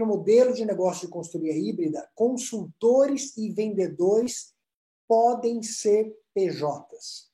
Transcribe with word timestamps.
no 0.00 0.06
modelo 0.06 0.52
de 0.52 0.64
negócio 0.64 1.06
de 1.06 1.12
consultoria 1.12 1.56
híbrida, 1.56 2.10
consultores 2.14 3.36
e 3.36 3.50
vendedores 3.50 4.54
podem 5.06 5.62
ser 5.62 6.16
PJs. 6.34 7.30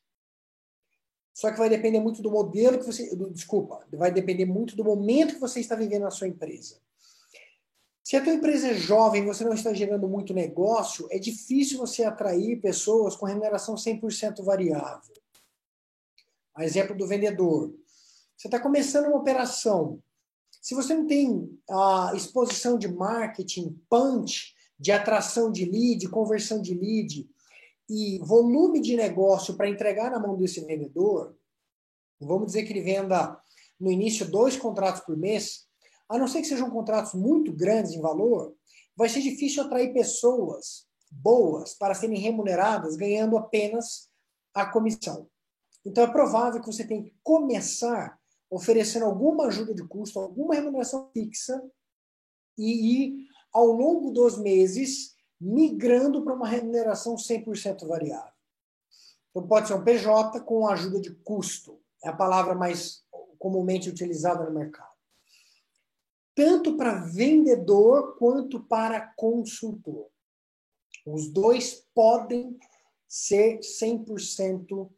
Só 1.33 1.51
que 1.51 1.59
vai 1.59 1.69
depender 1.69 2.01
muito 2.01 2.23
do 2.23 2.31
modelo 2.31 2.79
que 2.79 2.87
você. 2.87 3.15
Do, 3.15 3.31
desculpa, 3.31 3.87
vai 3.93 4.11
depender 4.11 4.47
muito 4.47 4.75
do 4.75 4.83
momento 4.83 5.35
que 5.35 5.41
você 5.41 5.61
está 5.61 5.75
vivendo 5.75 6.03
na 6.03 6.11
sua 6.11 6.29
empresa. 6.29 6.81
Se 8.03 8.17
a 8.17 8.23
tua 8.23 8.33
empresa 8.33 8.69
é 8.69 8.75
jovem 8.75 9.23
e 9.23 9.27
você 9.27 9.45
não 9.45 9.53
está 9.53 9.75
gerando 9.75 10.09
muito 10.09 10.33
negócio, 10.33 11.09
é 11.11 11.19
difícil 11.19 11.79
você 11.79 12.05
atrair 12.05 12.61
pessoas 12.61 13.17
com 13.17 13.27
remuneração 13.27 13.75
100% 13.75 14.43
variável. 14.45 15.15
A 16.55 16.65
exemplo 16.65 16.97
do 16.97 17.07
vendedor. 17.07 17.75
Você 18.37 18.49
está 18.49 18.61
começando 18.61 19.07
uma 19.07 19.19
operação. 19.19 20.01
Se 20.67 20.75
você 20.75 20.95
não 20.95 21.07
tem 21.07 21.57
a 21.71 22.11
exposição 22.17 22.77
de 22.77 22.89
marketing, 22.89 23.81
punch, 23.89 24.53
de 24.77 24.91
atração 24.91 25.53
de 25.53 25.65
lead, 25.65 26.09
conversão 26.09 26.61
de 26.61 26.75
lead, 26.75 27.31
e 27.89 28.19
volume 28.25 28.81
de 28.81 28.97
negócio 28.97 29.57
para 29.57 29.69
entregar 29.69 30.11
na 30.11 30.19
mão 30.19 30.37
desse 30.37 30.61
vendedor, 30.63 31.37
vamos 32.21 32.47
dizer 32.49 32.65
que 32.65 32.73
ele 32.73 32.81
venda 32.81 33.41
no 33.79 33.93
início 33.93 34.29
dois 34.29 34.57
contratos 34.57 35.03
por 35.03 35.17
mês, 35.17 35.69
a 36.09 36.19
não 36.19 36.27
ser 36.27 36.41
que 36.41 36.49
sejam 36.49 36.69
contratos 36.69 37.15
muito 37.15 37.53
grandes 37.53 37.93
em 37.93 38.01
valor, 38.01 38.53
vai 38.97 39.09
ser 39.09 39.21
difícil 39.21 39.63
atrair 39.63 39.93
pessoas 39.93 40.85
boas 41.09 41.75
para 41.75 41.95
serem 41.95 42.19
remuneradas 42.19 42.97
ganhando 42.97 43.39
apenas 43.39 44.11
a 44.53 44.67
comissão. 44.67 45.29
Então 45.85 46.03
é 46.03 46.11
provável 46.11 46.61
que 46.61 46.67
você 46.67 46.85
tenha 46.85 47.05
que 47.05 47.15
começar 47.23 48.16
oferecendo 48.51 49.07
alguma 49.07 49.47
ajuda 49.47 49.75
de 49.75 49.87
custo, 49.87 50.19
alguma 50.19 50.55
remuneração 50.55 51.11
fixa 51.13 51.63
e 52.57 53.05
ir 53.05 53.29
ao 53.53 53.67
longo 53.67 54.11
dos 54.11 54.39
meses 54.39 55.17
migrando 55.41 56.23
para 56.23 56.35
uma 56.35 56.49
remuneração 56.49 57.17
100% 57.17 57.87
variável. 57.87 58.33
Então, 59.31 59.47
pode 59.47 59.69
ser 59.69 59.75
um 59.75 59.85
PJ 59.85 60.41
com 60.41 60.67
ajuda 60.67 61.01
de 61.01 61.15
custo, 61.17 61.81
é 62.03 62.09
a 62.09 62.17
palavra 62.17 62.55
mais 62.55 63.05
comumente 63.39 63.89
utilizada 63.89 64.45
no 64.45 64.53
mercado. 64.53 64.95
Tanto 66.35 66.77
para 66.77 67.01
vendedor 67.01 68.17
quanto 68.19 68.63
para 68.63 69.13
consultor. 69.17 70.09
Os 71.07 71.29
dois 71.29 71.87
podem 71.95 72.59
ser 73.09 73.61
100% 73.61 74.91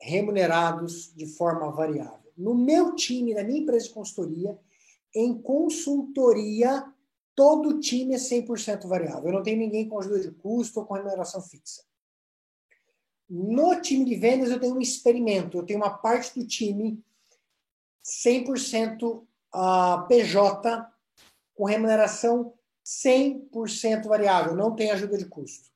remunerados 0.00 1.14
de 1.14 1.26
forma 1.26 1.70
variável. 1.70 2.19
No 2.40 2.54
meu 2.54 2.94
time, 2.94 3.34
na 3.34 3.44
minha 3.44 3.60
empresa 3.60 3.86
de 3.86 3.94
consultoria, 3.94 4.58
em 5.14 5.40
consultoria, 5.40 6.84
todo 7.34 7.80
time 7.80 8.14
é 8.14 8.18
100% 8.18 8.86
variável. 8.86 9.26
Eu 9.26 9.34
não 9.34 9.42
tenho 9.42 9.58
ninguém 9.58 9.88
com 9.88 9.98
ajuda 9.98 10.20
de 10.20 10.30
custo 10.30 10.80
ou 10.80 10.86
com 10.86 10.94
remuneração 10.94 11.40
fixa. 11.42 11.82
No 13.28 13.80
time 13.80 14.04
de 14.04 14.14
vendas, 14.16 14.50
eu 14.50 14.58
tenho 14.58 14.74
um 14.74 14.80
experimento. 14.80 15.58
Eu 15.58 15.64
tenho 15.64 15.78
uma 15.78 15.90
parte 15.90 16.38
do 16.38 16.46
time 16.46 17.02
100% 18.04 19.22
uh, 19.54 20.08
PJ 20.08 20.90
com 21.54 21.64
remuneração 21.64 22.54
100% 22.84 24.08
variável, 24.08 24.56
não 24.56 24.74
tem 24.74 24.90
ajuda 24.90 25.16
de 25.18 25.26
custo. 25.26 25.70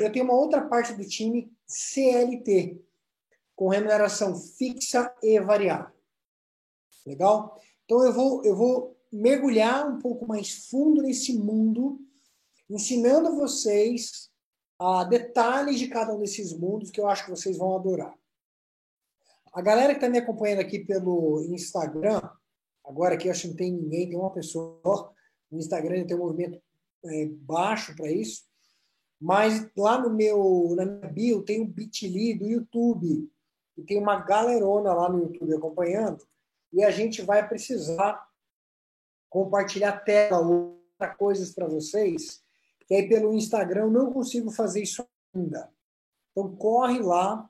Eu 0.00 0.10
tenho 0.10 0.24
uma 0.24 0.34
outra 0.34 0.62
parte 0.62 0.94
do 0.94 1.04
time 1.04 1.52
CLT, 1.66 2.80
com 3.58 3.66
remuneração 3.66 4.36
fixa 4.36 5.12
e 5.20 5.40
variável. 5.40 5.92
Legal? 7.04 7.60
Então 7.84 8.06
eu 8.06 8.12
vou, 8.12 8.44
eu 8.44 8.54
vou 8.54 8.96
mergulhar 9.10 9.84
um 9.90 9.98
pouco 9.98 10.28
mais 10.28 10.68
fundo 10.68 11.02
nesse 11.02 11.36
mundo, 11.36 11.98
ensinando 12.70 13.34
vocês 13.34 14.30
a 14.78 15.02
detalhes 15.02 15.76
de 15.80 15.88
cada 15.88 16.14
um 16.14 16.20
desses 16.20 16.56
mundos 16.56 16.92
que 16.92 17.00
eu 17.00 17.08
acho 17.08 17.24
que 17.24 17.32
vocês 17.32 17.58
vão 17.58 17.74
adorar. 17.74 18.14
A 19.52 19.60
galera 19.60 19.92
que 19.92 19.98
está 19.98 20.08
me 20.08 20.18
acompanhando 20.18 20.60
aqui 20.60 20.78
pelo 20.78 21.42
Instagram, 21.52 22.20
agora 22.84 23.16
aqui 23.16 23.28
acho 23.28 23.42
que 23.42 23.48
não 23.48 23.56
tem 23.56 23.72
ninguém, 23.72 24.08
tem 24.08 24.16
uma 24.16 24.30
pessoa. 24.30 25.12
No 25.50 25.58
Instagram 25.58 26.06
tem 26.06 26.16
um 26.16 26.20
movimento 26.20 26.62
é, 27.06 27.26
baixo 27.26 27.96
para 27.96 28.08
isso. 28.08 28.44
Mas 29.20 29.68
lá 29.76 30.00
no 30.00 30.14
meu, 30.14 30.76
na 30.76 30.86
minha 30.86 31.08
bio 31.08 31.42
tem 31.42 31.60
um 31.60 31.66
bit.ly 31.66 32.34
do 32.34 32.46
YouTube. 32.46 33.28
E 33.78 33.82
tem 33.84 33.98
uma 33.98 34.20
galerona 34.20 34.92
lá 34.92 35.08
no 35.08 35.20
YouTube 35.20 35.54
acompanhando. 35.54 36.26
E 36.72 36.84
a 36.84 36.90
gente 36.90 37.22
vai 37.22 37.48
precisar 37.48 38.28
compartilhar 39.30 40.00
tela 40.00 40.40
ou 40.40 40.78
coisas 41.16 41.52
para 41.52 41.68
vocês, 41.68 42.42
que 42.86 42.94
aí 42.94 43.08
pelo 43.08 43.32
Instagram 43.32 43.82
eu 43.82 43.90
não 43.90 44.12
consigo 44.12 44.50
fazer 44.50 44.82
isso 44.82 45.06
ainda. 45.32 45.70
Então 46.32 46.56
corre 46.56 46.98
lá 46.98 47.48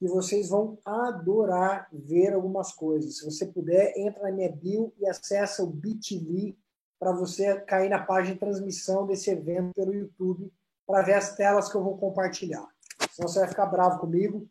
e 0.00 0.08
vocês 0.08 0.48
vão 0.48 0.76
adorar 0.84 1.88
ver 1.92 2.34
algumas 2.34 2.72
coisas. 2.72 3.18
Se 3.18 3.24
você 3.24 3.46
puder, 3.46 3.96
entra 3.96 4.24
na 4.24 4.32
minha 4.32 4.50
bio 4.50 4.92
e 4.98 5.06
acessa 5.06 5.62
o 5.62 5.66
Bit.ly 5.66 6.58
para 6.98 7.12
você 7.12 7.60
cair 7.60 7.88
na 7.88 8.02
página 8.02 8.34
de 8.34 8.40
transmissão 8.40 9.06
desse 9.06 9.30
evento 9.30 9.72
pelo 9.72 9.94
YouTube 9.94 10.52
para 10.86 11.02
ver 11.02 11.14
as 11.14 11.34
telas 11.36 11.70
que 11.70 11.76
eu 11.76 11.82
vou 11.82 11.96
compartilhar. 11.96 12.66
Senão 13.10 13.28
você 13.28 13.38
vai 13.40 13.48
ficar 13.48 13.66
bravo 13.66 14.00
comigo. 14.00 14.48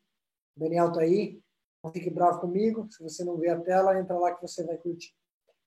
O 0.56 0.60
Daniel 0.60 0.92
tá 0.92 1.02
aí. 1.02 1.42
Não 1.84 1.92
fique 1.92 2.10
bravo 2.10 2.40
comigo. 2.40 2.88
Se 2.92 3.04
você 3.04 3.24
não 3.24 3.38
vê 3.38 3.50
a 3.50 3.60
tela, 3.60 4.00
entra 4.00 4.18
lá 4.18 4.34
que 4.34 4.42
você 4.42 4.64
vai 4.64 4.78
curtir. 4.78 5.14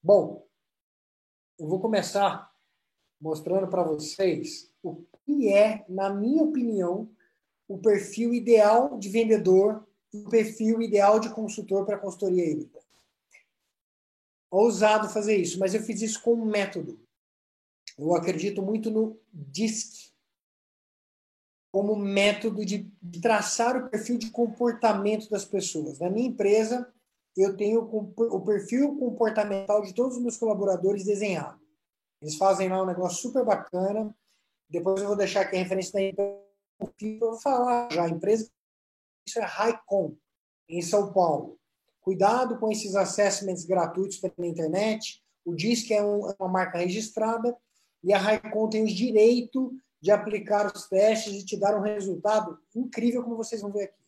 Bom, 0.03 0.47
eu 1.59 1.69
vou 1.69 1.81
começar 1.81 2.51
mostrando 3.21 3.69
para 3.69 3.83
vocês 3.83 4.71
o 4.83 5.05
que 5.25 5.53
é, 5.53 5.85
na 5.89 6.13
minha 6.13 6.43
opinião, 6.43 7.11
o 7.69 7.79
perfil 7.79 8.33
ideal 8.33 8.99
de 8.99 9.09
vendedor 9.09 9.87
e 10.13 10.19
o 10.19 10.29
perfil 10.29 10.81
ideal 10.81 11.19
de 11.19 11.31
consultor 11.31 11.85
para 11.85 11.99
consultoria 11.99 12.49
híbrida. 12.49 12.79
Ousado 14.51 15.09
fazer 15.09 15.37
isso, 15.37 15.59
mas 15.59 15.75
eu 15.75 15.83
fiz 15.83 16.01
isso 16.01 16.23
com 16.23 16.35
um 16.35 16.45
método. 16.45 17.01
Eu 17.99 18.15
acredito 18.15 18.63
muito 18.63 18.91
no 18.91 19.19
DISC 19.33 20.15
como 21.77 21.95
método 21.95 22.65
de 22.65 22.91
traçar 23.21 23.77
o 23.77 23.91
perfil 23.91 24.17
de 24.17 24.31
comportamento 24.31 25.29
das 25.29 25.45
pessoas. 25.45 25.99
Na 25.99 26.09
minha 26.09 26.29
empresa, 26.29 26.91
eu 27.37 27.55
tenho 27.55 27.81
o 27.83 28.41
perfil 28.41 28.97
comportamental 28.97 29.83
de 29.83 29.93
todos 29.93 30.17
os 30.17 30.23
meus 30.23 30.39
colaboradores 30.39 31.05
desenhado. 31.05 31.61
Eles 32.23 32.37
fazem 32.37 32.71
lá 32.71 32.83
um 32.83 32.87
negócio 32.87 33.21
super 33.21 33.45
bacana. 33.45 34.17
Depois 34.71 35.03
eu 35.03 35.09
vou 35.09 35.17
deixar 35.19 35.43
aqui 35.43 35.57
a 35.57 35.59
referência 35.59 35.93
da 35.93 36.01
empresa. 36.01 36.41
Eu 37.03 37.19
vou 37.19 37.41
falar 37.43 37.93
já. 37.93 38.05
A 38.05 38.09
empresa, 38.09 38.51
isso 39.29 39.39
é 39.39 39.43
Raicon, 39.43 40.17
em 40.71 40.81
São 40.81 41.13
Paulo. 41.13 41.59
Cuidado 42.01 42.59
com 42.59 42.73
esses 42.73 42.97
assessments 42.97 43.67
gratuitos 43.67 44.17
pela 44.17 44.49
internet. 44.49 45.23
O 45.45 45.55
DISC 45.55 45.91
é, 45.91 45.99
é 45.99 46.03
uma 46.03 46.49
marca 46.49 46.79
registrada 46.79 47.55
e 48.03 48.15
a 48.15 48.19
Raicon 48.19 48.67
tem 48.71 48.83
o 48.83 48.87
direito 48.87 49.77
de 50.01 50.11
aplicar 50.11 50.67
os 50.75 50.87
testes 50.87 51.35
e 51.35 51.45
te 51.45 51.57
dar 51.57 51.77
um 51.77 51.83
resultado 51.83 52.59
incrível, 52.75 53.23
como 53.23 53.37
vocês 53.37 53.61
vão 53.61 53.73
ver 53.73 53.85
aqui. 53.85 54.03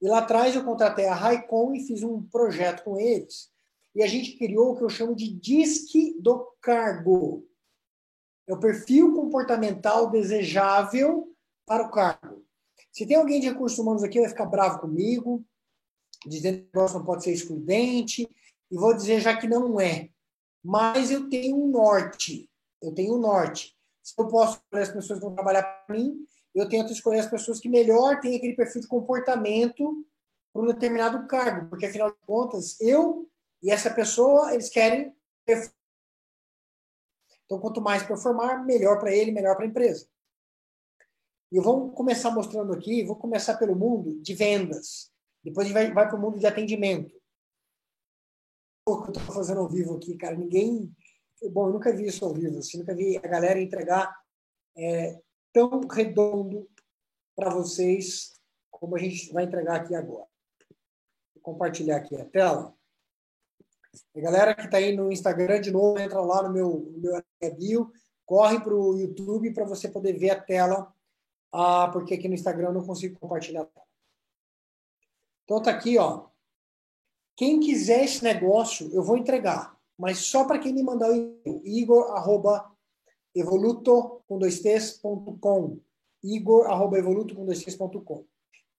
E 0.00 0.08
lá 0.08 0.18
atrás 0.18 0.54
eu 0.54 0.64
contratei 0.64 1.06
a 1.06 1.14
Raicon 1.14 1.74
e 1.74 1.86
fiz 1.86 2.02
um 2.02 2.22
projeto 2.22 2.82
com 2.82 2.98
eles. 2.98 3.50
E 3.94 4.02
a 4.02 4.06
gente 4.06 4.36
criou 4.36 4.72
o 4.72 4.76
que 4.76 4.82
eu 4.82 4.88
chamo 4.88 5.14
de 5.14 5.32
DISC 5.32 6.16
do 6.20 6.52
cargo. 6.60 7.46
É 8.48 8.54
o 8.54 8.58
perfil 8.58 9.14
comportamental 9.14 10.10
desejável 10.10 11.32
para 11.64 11.86
o 11.86 11.90
cargo. 11.90 12.44
Se 12.90 13.06
tem 13.06 13.16
alguém 13.16 13.40
de 13.40 13.48
recursos 13.48 13.78
humanos 13.78 14.02
aqui, 14.02 14.20
vai 14.20 14.28
ficar 14.28 14.46
bravo 14.46 14.80
comigo, 14.80 15.44
dizendo 16.26 16.58
que 16.58 16.64
o 16.64 16.66
negócio 16.74 16.98
não 16.98 17.06
pode 17.06 17.24
ser 17.24 17.32
excludente, 17.32 18.28
e 18.70 18.76
vou 18.76 18.94
dizer 18.94 19.20
já 19.20 19.36
que 19.36 19.46
não 19.46 19.80
é. 19.80 20.10
Mas 20.62 21.10
eu 21.10 21.28
tenho 21.28 21.56
um 21.56 21.68
norte. 21.68 22.50
Eu 22.80 22.92
tenho 22.92 23.14
um 23.14 23.20
norte. 23.20 23.71
Se 24.02 24.14
eu 24.18 24.28
posso 24.28 24.58
escolher 24.58 24.82
as 24.82 24.90
pessoas 24.90 25.18
que 25.18 25.24
vão 25.24 25.34
trabalhar 25.34 25.62
para 25.62 25.96
mim, 25.96 26.26
eu 26.54 26.68
tento 26.68 26.92
escolher 26.92 27.20
as 27.20 27.30
pessoas 27.30 27.60
que 27.60 27.68
melhor 27.68 28.20
têm 28.20 28.36
aquele 28.36 28.54
perfil 28.54 28.82
de 28.82 28.88
comportamento 28.88 30.06
para 30.52 30.62
um 30.62 30.66
determinado 30.66 31.26
cargo, 31.26 31.68
porque 31.68 31.86
afinal 31.86 32.10
de 32.10 32.18
contas, 32.26 32.78
eu 32.80 33.28
e 33.62 33.70
essa 33.70 33.90
pessoa, 33.90 34.52
eles 34.52 34.68
querem 34.68 35.14
então, 37.52 37.60
quanto 37.60 37.82
mais 37.82 38.02
performar, 38.02 38.64
melhor 38.64 38.98
para 38.98 39.14
ele, 39.14 39.30
melhor 39.30 39.54
para 39.54 39.66
a 39.66 39.68
empresa. 39.68 40.08
E 41.50 41.60
vamos 41.60 41.94
começar 41.94 42.30
mostrando 42.30 42.72
aqui, 42.72 43.04
vou 43.04 43.16
começar 43.16 43.58
pelo 43.58 43.76
mundo 43.76 44.18
de 44.22 44.34
vendas. 44.34 45.12
Depois 45.44 45.66
a 45.66 45.68
gente 45.68 45.74
vai, 45.74 45.92
vai 45.92 46.08
para 46.08 46.18
o 46.18 46.20
mundo 46.20 46.38
de 46.38 46.46
atendimento. 46.46 47.14
O 48.88 49.02
que 49.02 49.10
eu 49.10 49.12
estou 49.12 49.34
fazendo 49.34 49.60
ao 49.60 49.68
vivo 49.68 49.96
aqui, 49.96 50.16
cara, 50.16 50.34
ninguém. 50.34 50.90
Bom, 51.50 51.68
eu 51.68 51.72
nunca 51.72 51.92
vi 51.92 52.06
isso 52.06 52.24
ao 52.24 52.32
vivo, 52.32 52.58
assim, 52.58 52.78
nunca 52.78 52.94
vi 52.94 53.16
a 53.16 53.20
galera 53.20 53.60
entregar 53.60 54.16
é, 54.76 55.20
tão 55.52 55.80
redondo 55.88 56.68
para 57.34 57.50
vocês 57.50 58.40
como 58.70 58.96
a 58.96 58.98
gente 58.98 59.32
vai 59.32 59.44
entregar 59.44 59.76
aqui 59.76 59.94
agora. 59.94 60.26
Vou 61.34 61.42
compartilhar 61.42 61.96
aqui 61.96 62.16
a 62.16 62.24
tela. 62.24 62.74
A 64.16 64.20
galera 64.20 64.54
que 64.54 64.62
está 64.62 64.78
aí 64.78 64.96
no 64.96 65.12
Instagram, 65.12 65.60
de 65.60 65.70
novo, 65.70 65.98
entra 65.98 66.20
lá 66.20 66.42
no 66.42 66.52
meu, 66.52 66.90
no 66.92 67.00
meu 67.00 67.54
bio, 67.56 67.92
corre 68.24 68.60
para 68.60 68.74
o 68.74 68.96
YouTube 68.96 69.52
para 69.52 69.64
você 69.64 69.88
poder 69.88 70.14
ver 70.14 70.30
a 70.30 70.40
tela, 70.40 70.94
ah, 71.52 71.88
porque 71.92 72.14
aqui 72.14 72.28
no 72.28 72.34
Instagram 72.34 72.68
eu 72.68 72.74
não 72.74 72.86
consigo 72.86 73.18
compartilhar 73.18 73.62
a 73.62 73.66
tela. 73.66 73.86
Então 75.44 75.60
tá 75.60 75.70
aqui, 75.70 75.98
ó. 75.98 76.28
Quem 77.36 77.60
quiser 77.60 78.04
esse 78.04 78.22
negócio, 78.22 78.92
eu 78.94 79.02
vou 79.02 79.16
entregar, 79.16 79.71
mas 79.98 80.18
só 80.18 80.44
para 80.44 80.58
quem 80.58 80.72
me 80.72 80.82
mandar 80.82 81.10
o 81.10 81.14
e-mail, 81.14 81.60
igor@evoluto 81.64 84.22
com 84.26 84.38
dois 84.38 84.60
com 84.94 85.16
dois. 87.44 87.64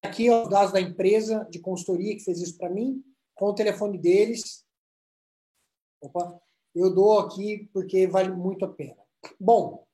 Aqui 0.01 0.30
ó, 0.30 0.44
os 0.44 0.50
dados 0.50 0.74
da 0.74 0.81
empresa 0.81 1.48
de 1.50 1.60
consultoria 1.60 2.15
que 2.15 2.24
fez 2.24 2.42
isso 2.42 2.57
para 2.57 2.69
mim, 2.69 3.04
com 3.36 3.48
o 3.48 3.56
telefone 3.56 3.98
deles. 3.98 4.65
Opa, 6.01 6.39
eu 6.75 6.94
dou 6.94 7.19
aqui 7.19 7.69
porque 7.71 8.06
vale 8.07 8.31
muito 8.31 8.65
a 8.65 8.68
pena. 8.68 9.01
Bom, 9.39 9.86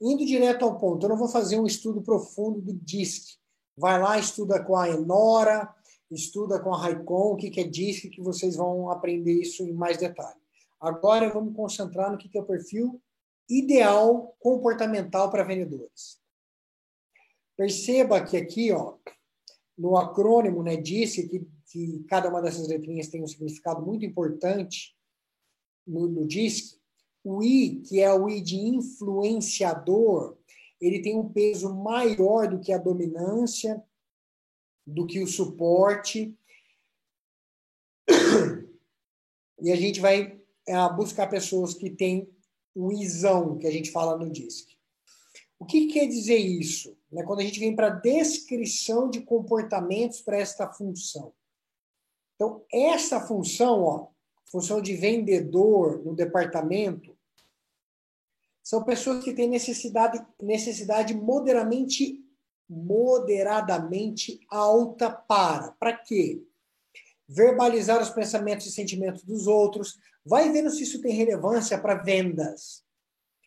indo 0.00 0.24
direto 0.24 0.64
ao 0.64 0.78
ponto, 0.78 1.04
eu 1.04 1.10
não 1.10 1.16
vou 1.16 1.28
fazer 1.28 1.60
um 1.60 1.66
estudo 1.66 2.02
profundo 2.02 2.60
do 2.60 2.72
DISC. 2.72 3.36
Vai 3.76 4.00
lá, 4.00 4.18
estuda 4.18 4.62
com 4.64 4.76
a 4.76 4.88
Enora, 4.88 5.72
estuda 6.10 6.60
com 6.60 6.74
a 6.74 6.78
Raicon 6.78 7.32
o 7.32 7.36
que 7.36 7.60
é 7.60 7.64
DISC, 7.64 8.10
que 8.10 8.22
vocês 8.22 8.56
vão 8.56 8.90
aprender 8.90 9.32
isso 9.32 9.62
em 9.62 9.72
mais 9.72 9.98
detalhe. 9.98 10.41
Agora 10.82 11.32
vamos 11.32 11.54
concentrar 11.54 12.10
no 12.10 12.18
que 12.18 12.36
é 12.36 12.40
o 12.40 12.44
perfil 12.44 13.00
ideal 13.48 14.36
comportamental 14.40 15.30
para 15.30 15.44
vendedores. 15.44 16.20
Perceba 17.56 18.20
que 18.20 18.36
aqui, 18.36 18.72
ó, 18.72 18.96
no 19.78 19.96
acrônimo, 19.96 20.60
né, 20.60 20.76
disse 20.76 21.28
que, 21.28 21.46
que 21.66 22.02
cada 22.08 22.28
uma 22.28 22.42
dessas 22.42 22.66
letrinhas 22.66 23.06
tem 23.06 23.22
um 23.22 23.28
significado 23.28 23.80
muito 23.80 24.04
importante 24.04 24.96
no, 25.86 26.08
no 26.08 26.26
DISC. 26.26 26.80
O 27.22 27.44
I, 27.44 27.80
que 27.82 28.00
é 28.00 28.12
o 28.12 28.28
I 28.28 28.40
de 28.40 28.56
influenciador, 28.56 30.36
ele 30.80 31.00
tem 31.00 31.16
um 31.16 31.32
peso 31.32 31.72
maior 31.72 32.48
do 32.48 32.58
que 32.58 32.72
a 32.72 32.78
dominância, 32.78 33.80
do 34.84 35.06
que 35.06 35.22
o 35.22 35.28
suporte. 35.28 36.36
E 39.64 39.70
a 39.70 39.76
gente 39.76 40.00
vai 40.00 40.41
é, 40.66 40.74
buscar 40.94 41.28
pessoas 41.28 41.74
que 41.74 41.90
têm 41.90 42.28
o 42.74 42.92
isão, 42.92 43.58
que 43.58 43.66
a 43.66 43.70
gente 43.70 43.90
fala 43.90 44.16
no 44.16 44.30
DISC. 44.30 44.76
O 45.58 45.64
que, 45.64 45.86
que 45.86 45.92
quer 45.94 46.06
dizer 46.06 46.38
isso? 46.38 46.96
Né? 47.10 47.22
Quando 47.22 47.40
a 47.40 47.44
gente 47.44 47.60
vem 47.60 47.74
para 47.74 47.88
a 47.88 48.00
descrição 48.00 49.08
de 49.08 49.20
comportamentos 49.20 50.20
para 50.20 50.38
esta 50.38 50.72
função. 50.72 51.32
Então, 52.34 52.64
essa 52.72 53.20
função, 53.20 53.82
ó, 53.82 54.08
função 54.50 54.80
de 54.80 54.96
vendedor 54.96 56.04
no 56.04 56.14
departamento, 56.14 57.16
são 58.62 58.82
pessoas 58.82 59.22
que 59.22 59.32
têm 59.32 59.48
necessidade, 59.48 60.24
necessidade 60.40 61.14
moderadamente 61.14 62.22
moderadamente 62.68 64.40
alta 64.48 65.10
para. 65.10 65.72
Para 65.72 65.96
quê? 65.96 66.42
Verbalizar 67.34 68.00
os 68.00 68.10
pensamentos 68.10 68.66
e 68.66 68.72
sentimentos 68.72 69.22
dos 69.22 69.46
outros. 69.46 69.98
Vai 70.24 70.50
vendo 70.50 70.70
se 70.70 70.82
isso 70.82 71.00
tem 71.00 71.14
relevância 71.14 71.78
para 71.78 71.94
vendas. 71.94 72.84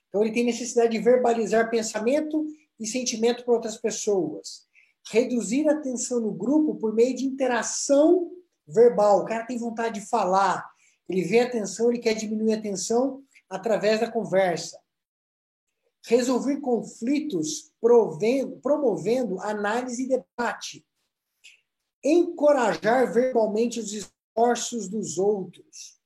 Então, 0.10 0.24
ele 0.24 0.34
tem 0.34 0.44
necessidade 0.44 0.92
de 0.92 1.04
verbalizar 1.04 1.70
pensamento 1.70 2.46
e 2.80 2.88
sentimento 2.88 3.44
para 3.44 3.54
outras 3.54 3.78
pessoas. 3.78 4.66
Reduzir 5.12 5.68
a 5.70 5.82
tensão 5.82 6.20
no 6.20 6.34
grupo 6.34 6.76
por 6.76 6.94
meio 6.94 7.16
de 7.16 7.26
interação 7.26 8.32
verbal. 8.68 9.20
O 9.20 9.26
cara 9.26 9.46
tem 9.46 9.58
vontade 9.58 10.00
de 10.00 10.08
falar. 10.08 10.68
Ele 11.08 11.22
vê 11.22 11.42
a 11.42 11.50
tensão, 11.50 11.90
ele 11.90 12.00
quer 12.00 12.14
diminuir 12.14 12.54
a 12.54 12.62
tensão 12.62 13.22
através 13.50 14.00
da 14.00 14.10
conversa 14.10 14.80
resolver 16.06 16.58
conflitos 16.58 17.72
provendo, 17.81 18.58
promovendo 18.62 19.40
análise 19.42 20.04
e 20.04 20.08
debate, 20.08 20.86
encorajar 22.06 23.12
verbalmente 23.12 23.80
os 23.80 23.92
esforços 23.92 24.88
dos 24.88 25.18
outros, 25.18 26.00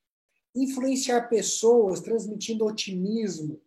influenciar 0.55 1.27
pessoas 1.27 1.99
transmitindo 1.99 2.65
otimismo, 2.65 3.61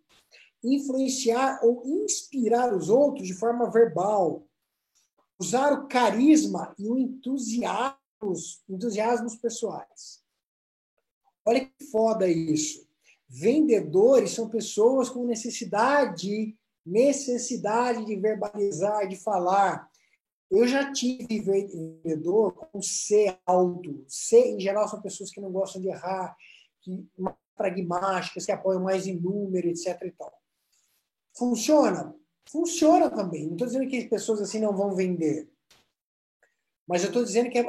influenciar 0.65 1.61
ou 1.63 1.83
inspirar 1.85 2.75
os 2.75 2.89
outros 2.89 3.29
de 3.29 3.35
forma 3.35 3.71
verbal, 3.71 4.47
usar 5.39 5.73
o 5.73 5.89
carisma 5.89 6.75
e 6.79 6.89
o 6.89 6.97
entusiasmo, 6.97 7.99
entusiasmos 8.69 9.37
pessoais. 9.37 10.23
Olha 11.45 11.67
que 11.67 11.85
foda 11.91 12.29
isso. 12.29 12.87
Vendedores 13.29 14.31
são 14.31 14.49
pessoas 14.49 15.11
com 15.11 15.27
necessidade, 15.27 16.57
necessidade 16.87 18.07
de 18.07 18.17
verbalizar, 18.17 19.09
de 19.09 19.17
falar. 19.17 19.91
Eu 20.55 20.69
já 20.69 20.93
tive 20.93 21.41
vendedor 21.41 22.53
com 22.53 22.83
C 22.83 23.35
alto. 23.47 24.05
C, 24.07 24.39
em 24.39 24.61
geral, 24.61 24.87
são 24.87 25.01
pessoas 25.01 25.31
que 25.31 25.41
não 25.41 25.51
gostam 25.51 25.81
de 25.81 25.89
errar, 25.89 26.37
que 26.83 27.09
mais 27.17 27.35
pragmáticas, 27.57 28.45
que 28.45 28.53
apoiam 28.53 28.83
mais 28.83 29.07
em 29.07 29.19
número, 29.19 29.67
etc. 29.67 29.99
E 30.03 30.11
tal. 30.11 30.31
Funciona? 31.35 32.15
Funciona 32.47 33.09
também. 33.09 33.47
Não 33.47 33.53
estou 33.53 33.67
dizendo 33.67 33.89
que 33.89 33.97
as 33.97 34.05
pessoas 34.05 34.43
assim 34.43 34.61
não 34.61 34.77
vão 34.77 34.95
vender. 34.95 35.51
Mas 36.87 37.03
eu 37.03 37.09
estou 37.09 37.25
dizendo 37.25 37.49
que 37.49 37.65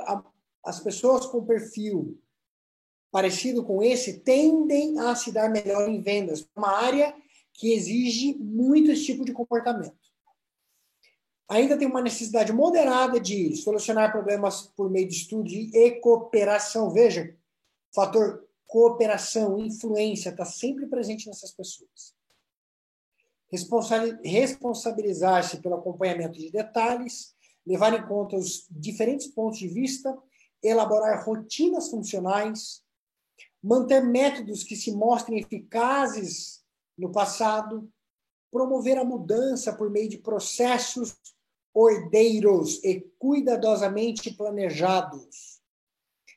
as 0.65 0.79
pessoas 0.81 1.25
com 1.25 1.45
perfil 1.45 2.21
parecido 3.09 3.63
com 3.63 3.81
esse 3.81 4.19
tendem 4.19 4.99
a 4.99 5.15
se 5.15 5.31
dar 5.31 5.49
melhor 5.49 5.87
em 5.87 6.01
vendas, 6.01 6.45
uma 6.53 6.69
área 6.69 7.15
que 7.53 7.71
exige 7.71 8.35
muito 8.39 8.91
esse 8.91 9.05
tipo 9.05 9.23
de 9.23 9.31
comportamento. 9.31 9.95
Ainda 11.53 11.77
tem 11.77 11.87
uma 11.87 12.01
necessidade 12.01 12.51
moderada 12.51 13.19
de 13.19 13.55
solucionar 13.55 14.11
problemas 14.11 14.63
por 14.75 14.89
meio 14.89 15.07
de 15.07 15.13
estudo 15.13 15.47
e 15.47 15.91
cooperação. 16.01 16.89
Veja, 16.89 17.37
fator 17.93 18.43
cooperação, 18.65 19.59
influência, 19.59 20.29
está 20.29 20.45
sempre 20.45 20.87
presente 20.87 21.27
nessas 21.27 21.51
pessoas. 21.51 22.15
Responsabilizar-se 24.23 25.61
pelo 25.61 25.75
acompanhamento 25.75 26.39
de 26.39 26.49
detalhes, 26.49 27.35
levar 27.63 27.93
em 27.93 28.07
conta 28.07 28.35
os 28.35 28.65
diferentes 28.71 29.27
pontos 29.27 29.59
de 29.59 29.67
vista, 29.67 30.17
elaborar 30.63 31.23
rotinas 31.23 31.87
funcionais, 31.91 32.81
manter 33.61 34.03
métodos 34.03 34.63
que 34.63 34.75
se 34.75 34.91
mostrem 34.91 35.37
eficazes 35.37 36.63
no 36.97 37.11
passado, 37.11 37.87
promover 38.51 38.97
a 38.97 39.05
mudança 39.05 39.71
por 39.71 39.91
meio 39.91 40.09
de 40.09 40.17
processos 40.17 41.15
ordeiros 41.73 42.83
e 42.83 43.01
cuidadosamente 43.17 44.31
planejados. 44.33 45.61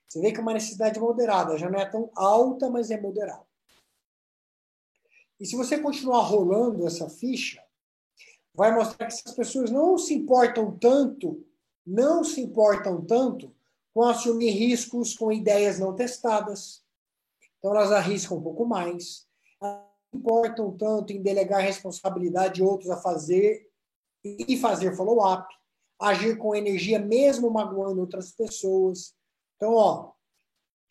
Você 0.08 0.20
vê 0.20 0.32
que 0.32 0.38
é 0.38 0.42
uma 0.42 0.54
necessidade 0.54 0.98
moderada, 0.98 1.58
já 1.58 1.68
não 1.68 1.78
é 1.78 1.84
tão 1.84 2.10
alta, 2.14 2.70
mas 2.70 2.90
é 2.90 3.00
moderada. 3.00 3.46
E 5.38 5.44
se 5.44 5.56
você 5.56 5.78
continuar 5.78 6.22
rolando 6.22 6.86
essa 6.86 7.10
ficha, 7.10 7.62
vai 8.54 8.74
mostrar 8.74 9.06
que 9.06 9.12
essas 9.12 9.34
pessoas 9.34 9.70
não 9.70 9.98
se 9.98 10.14
importam 10.14 10.76
tanto, 10.78 11.44
não 11.86 12.24
se 12.24 12.40
importam 12.40 13.04
tanto 13.04 13.54
com 13.92 14.02
assumir 14.02 14.50
riscos 14.50 15.14
com 15.14 15.30
ideias 15.30 15.78
não 15.78 15.94
testadas, 15.94 16.86
então, 17.66 17.76
elas 17.76 17.90
arriscam 17.90 18.36
um 18.36 18.42
pouco 18.42 18.64
mais, 18.64 19.26
não 19.60 19.82
importam 20.14 20.70
tanto 20.76 21.12
em 21.12 21.20
delegar 21.20 21.60
responsabilidade 21.60 22.54
de 22.54 22.62
outros 22.62 22.88
a 22.90 22.96
fazer 22.96 23.68
e 24.48 24.56
fazer 24.56 24.96
follow-up, 24.96 25.46
agir 26.00 26.36
com 26.38 26.54
energia 26.54 26.98
mesmo 26.98 27.50
magoando 27.50 28.00
outras 28.00 28.32
pessoas. 28.32 29.14
Então, 29.56 29.74
ó, 29.74 30.12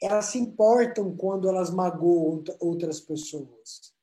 elas 0.01 0.25
se 0.25 0.38
importam 0.38 1.15
quando 1.15 1.50
elas 1.50 1.70
magoam 1.70 2.44
outras 2.60 3.00
pessoas. 3.00 3.94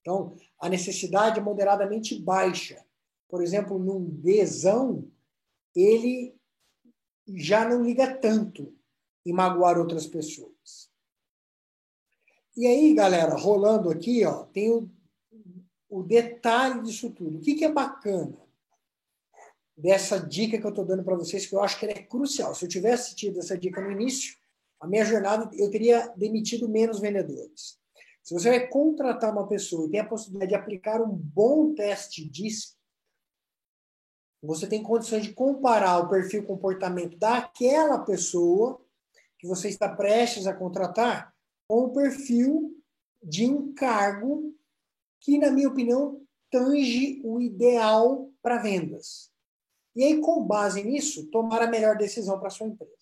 Então, 0.00 0.36
a 0.60 0.68
necessidade 0.68 1.40
é 1.40 1.42
moderadamente 1.42 2.18
baixa. 2.20 2.84
Por 3.28 3.42
exemplo, 3.42 3.78
num 3.78 4.08
Dzão, 4.22 5.10
ele 5.74 6.34
já 7.26 7.68
não 7.68 7.82
liga 7.82 8.16
tanto 8.16 8.72
em 9.24 9.32
magoar 9.32 9.78
outras 9.78 10.06
pessoas. 10.06 10.88
E 12.56 12.66
aí, 12.66 12.94
galera, 12.94 13.34
rolando 13.34 13.90
aqui, 13.90 14.24
ó, 14.24 14.44
tem 14.44 14.70
o, 14.70 14.88
o 15.88 16.02
detalhe 16.02 16.82
disso 16.82 17.10
tudo. 17.10 17.38
O 17.38 17.40
que, 17.40 17.54
que 17.54 17.64
é 17.64 17.72
bacana 17.72 18.36
dessa 19.76 20.18
dica 20.18 20.58
que 20.58 20.64
eu 20.64 20.70
estou 20.70 20.84
dando 20.84 21.04
para 21.04 21.16
vocês, 21.16 21.46
que 21.46 21.54
eu 21.54 21.62
acho 21.62 21.78
que 21.78 21.84
ela 21.84 21.98
é 21.98 22.02
crucial. 22.02 22.54
Se 22.54 22.64
eu 22.64 22.68
tivesse 22.68 23.14
tido 23.14 23.38
essa 23.38 23.58
dica 23.58 23.80
no 23.80 23.90
início, 23.90 24.36
a 24.80 24.86
minha 24.86 25.04
jornada, 25.04 25.50
eu 25.54 25.70
teria 25.70 26.08
demitido 26.16 26.68
menos 26.68 26.98
vendedores. 26.98 27.78
Se 28.22 28.34
você 28.34 28.48
vai 28.48 28.66
contratar 28.66 29.32
uma 29.32 29.46
pessoa 29.46 29.86
e 29.86 29.90
tem 29.90 30.00
a 30.00 30.08
possibilidade 30.08 30.50
de 30.50 30.56
aplicar 30.56 31.00
um 31.00 31.14
bom 31.14 31.74
teste 31.74 32.28
DISC, 32.28 32.74
você 34.42 34.66
tem 34.66 34.82
condições 34.82 35.24
de 35.24 35.32
comparar 35.32 35.98
o 35.98 36.08
perfil 36.08 36.44
comportamento 36.44 37.16
daquela 37.16 37.98
pessoa 37.98 38.80
que 39.38 39.46
você 39.46 39.68
está 39.68 39.88
prestes 39.94 40.46
a 40.46 40.54
contratar 40.54 41.34
com 41.68 41.84
o 41.84 41.92
perfil 41.92 42.76
de 43.22 43.46
um 43.46 43.74
cargo 43.74 44.55
que, 45.26 45.38
na 45.38 45.50
minha 45.50 45.68
opinião, 45.68 46.24
tange 46.48 47.20
o 47.24 47.40
ideal 47.40 48.30
para 48.40 48.58
vendas. 48.58 49.28
E 49.96 50.04
aí, 50.04 50.20
com 50.20 50.46
base 50.46 50.84
nisso, 50.84 51.26
tomar 51.32 51.62
a 51.62 51.66
melhor 51.66 51.98
decisão 51.98 52.38
para 52.38 52.48
sua 52.48 52.68
empresa. 52.68 52.94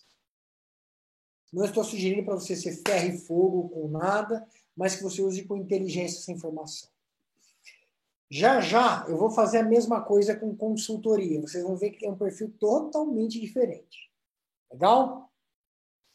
Não 1.53 1.63
estou 1.63 1.83
sugerindo 1.83 2.25
para 2.25 2.33
você 2.33 2.55
ser 2.55 2.81
ferro 2.83 3.13
e 3.13 3.17
fogo 3.19 3.69
com 3.69 3.87
nada, 3.89 4.43
mas 4.75 4.95
que 4.95 5.03
você 5.03 5.21
use 5.21 5.45
com 5.45 5.55
inteligência 5.55 6.17
essa 6.17 6.31
informação. 6.31 6.89
Já 8.27 8.59
já 8.59 9.05
eu 9.07 9.17
vou 9.17 9.29
fazer 9.29 9.59
a 9.59 9.63
mesma 9.63 10.01
coisa 10.01 10.35
com 10.35 10.57
consultoria. 10.57 11.39
Vocês 11.39 11.63
vão 11.63 11.77
ver 11.77 11.91
que 11.91 11.99
tem 11.99 12.09
um 12.09 12.17
perfil 12.17 12.51
totalmente 12.59 13.39
diferente. 13.39 14.11
Legal? 14.71 15.31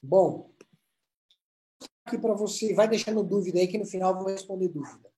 Bom, 0.02 0.50
aqui 2.04 2.18
para 2.18 2.34
você, 2.34 2.74
vai 2.74 2.88
deixando 2.88 3.22
dúvida 3.22 3.60
aí 3.60 3.68
que 3.68 3.78
no 3.78 3.86
final 3.86 4.12
eu 4.12 4.18
vou 4.18 4.26
responder 4.26 4.66
dúvida. 4.66 5.09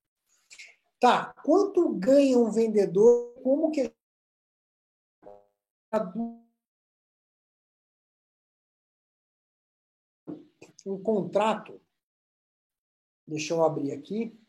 Tá, 1.03 1.35
quanto 1.43 1.93
ganha 1.95 2.39
um 2.39 2.49
vendedor? 2.49 3.35
Como 3.43 3.73
que 3.73 3.93
um 10.87 11.03
contrato. 11.03 11.83
Deixa 13.27 13.53
eu 13.53 13.65
abrir 13.65 13.91
aqui. 13.91 14.41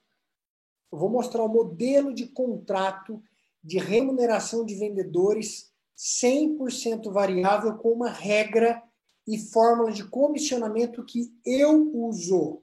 Eu 0.91 0.99
vou 0.99 1.09
mostrar 1.09 1.41
o 1.41 1.49
modelo 1.49 2.13
de 2.13 2.27
contrato 2.27 3.19
de 3.63 3.79
remuneração 3.79 4.63
de 4.63 4.75
vendedores 4.75 5.73
100% 5.97 7.11
variável 7.11 7.79
com 7.79 7.93
uma 7.93 8.11
regra 8.11 8.79
e 9.25 9.39
fórmula 9.39 9.91
de 9.91 10.07
comissionamento 10.07 11.03
que 11.03 11.35
eu 11.43 11.91
uso. 11.95 12.61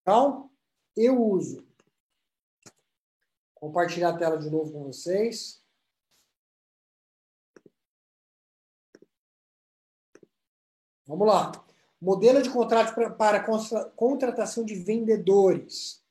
Então, 0.00 0.50
eu 0.96 1.22
uso. 1.22 1.73
Compartilhar 3.64 4.10
a 4.10 4.18
tela 4.18 4.36
de 4.36 4.50
novo 4.50 4.70
com 4.70 4.84
vocês. 4.84 5.64
Vamos 11.06 11.26
lá. 11.26 11.50
Modelo 11.98 12.42
de 12.42 12.50
contrato 12.50 12.94
para 13.16 13.42
contratação 13.96 14.66
de 14.66 14.74
vendedores 14.74 16.04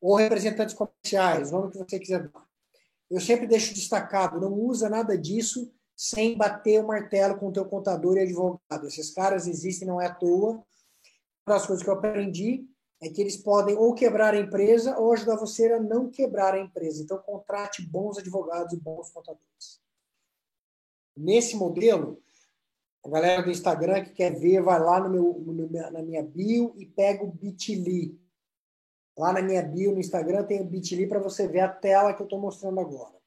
ou 0.00 0.16
representantes 0.16 0.74
comerciais, 0.74 1.52
o 1.52 1.60
nome 1.60 1.70
que 1.70 1.78
você 1.78 2.00
quiser 2.00 2.28
dar. 2.28 2.44
Eu 3.08 3.20
sempre 3.20 3.46
deixo 3.46 3.72
destacado, 3.72 4.40
não 4.40 4.52
usa 4.52 4.90
nada 4.90 5.16
disso 5.16 5.72
sem 5.96 6.36
bater 6.36 6.82
o 6.82 6.88
martelo 6.88 7.38
com 7.38 7.50
o 7.50 7.52
teu 7.52 7.66
contador 7.66 8.16
e 8.16 8.22
advogado. 8.22 8.88
Esses 8.88 9.14
caras 9.14 9.46
existem, 9.46 9.86
não 9.86 10.00
é 10.00 10.06
à 10.06 10.14
toa. 10.14 10.54
Uma 10.54 10.64
das 11.56 11.66
coisas 11.68 11.84
que 11.84 11.88
eu 11.88 11.94
aprendi 11.94 12.68
é 13.02 13.10
que 13.10 13.20
eles 13.20 13.36
podem 13.36 13.76
ou 13.76 13.92
quebrar 13.94 14.32
a 14.32 14.38
empresa 14.38 14.96
ou 14.96 15.12
ajudar 15.12 15.34
você 15.34 15.72
a 15.72 15.80
não 15.80 16.08
quebrar 16.08 16.54
a 16.54 16.60
empresa. 16.60 17.02
Então, 17.02 17.18
contrate 17.18 17.82
bons 17.82 18.16
advogados 18.16 18.72
e 18.72 18.76
bons 18.76 19.10
contadores. 19.10 19.82
Nesse 21.16 21.56
modelo, 21.56 22.22
a 23.04 23.08
galera 23.08 23.42
do 23.42 23.50
Instagram 23.50 24.04
que 24.04 24.12
quer 24.12 24.38
ver, 24.38 24.62
vai 24.62 24.78
lá 24.78 25.00
no 25.00 25.10
meu, 25.10 25.34
no, 25.40 25.68
na 25.68 26.00
minha 26.00 26.22
bio 26.22 26.72
e 26.76 26.86
pega 26.86 27.24
o 27.24 27.32
Bitly. 27.32 28.16
Lá 29.18 29.32
na 29.32 29.42
minha 29.42 29.62
bio 29.62 29.90
no 29.90 29.98
Instagram 29.98 30.44
tem 30.44 30.60
o 30.60 30.64
Bitly 30.64 31.08
para 31.08 31.18
você 31.18 31.48
ver 31.48 31.60
a 31.60 31.68
tela 31.68 32.14
que 32.14 32.22
eu 32.22 32.26
estou 32.26 32.40
mostrando 32.40 32.78
agora. 32.78 33.20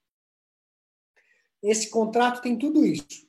Esse 1.61 1.89
contrato 1.89 2.41
tem 2.41 2.57
tudo 2.57 2.85
isso. 2.85 3.27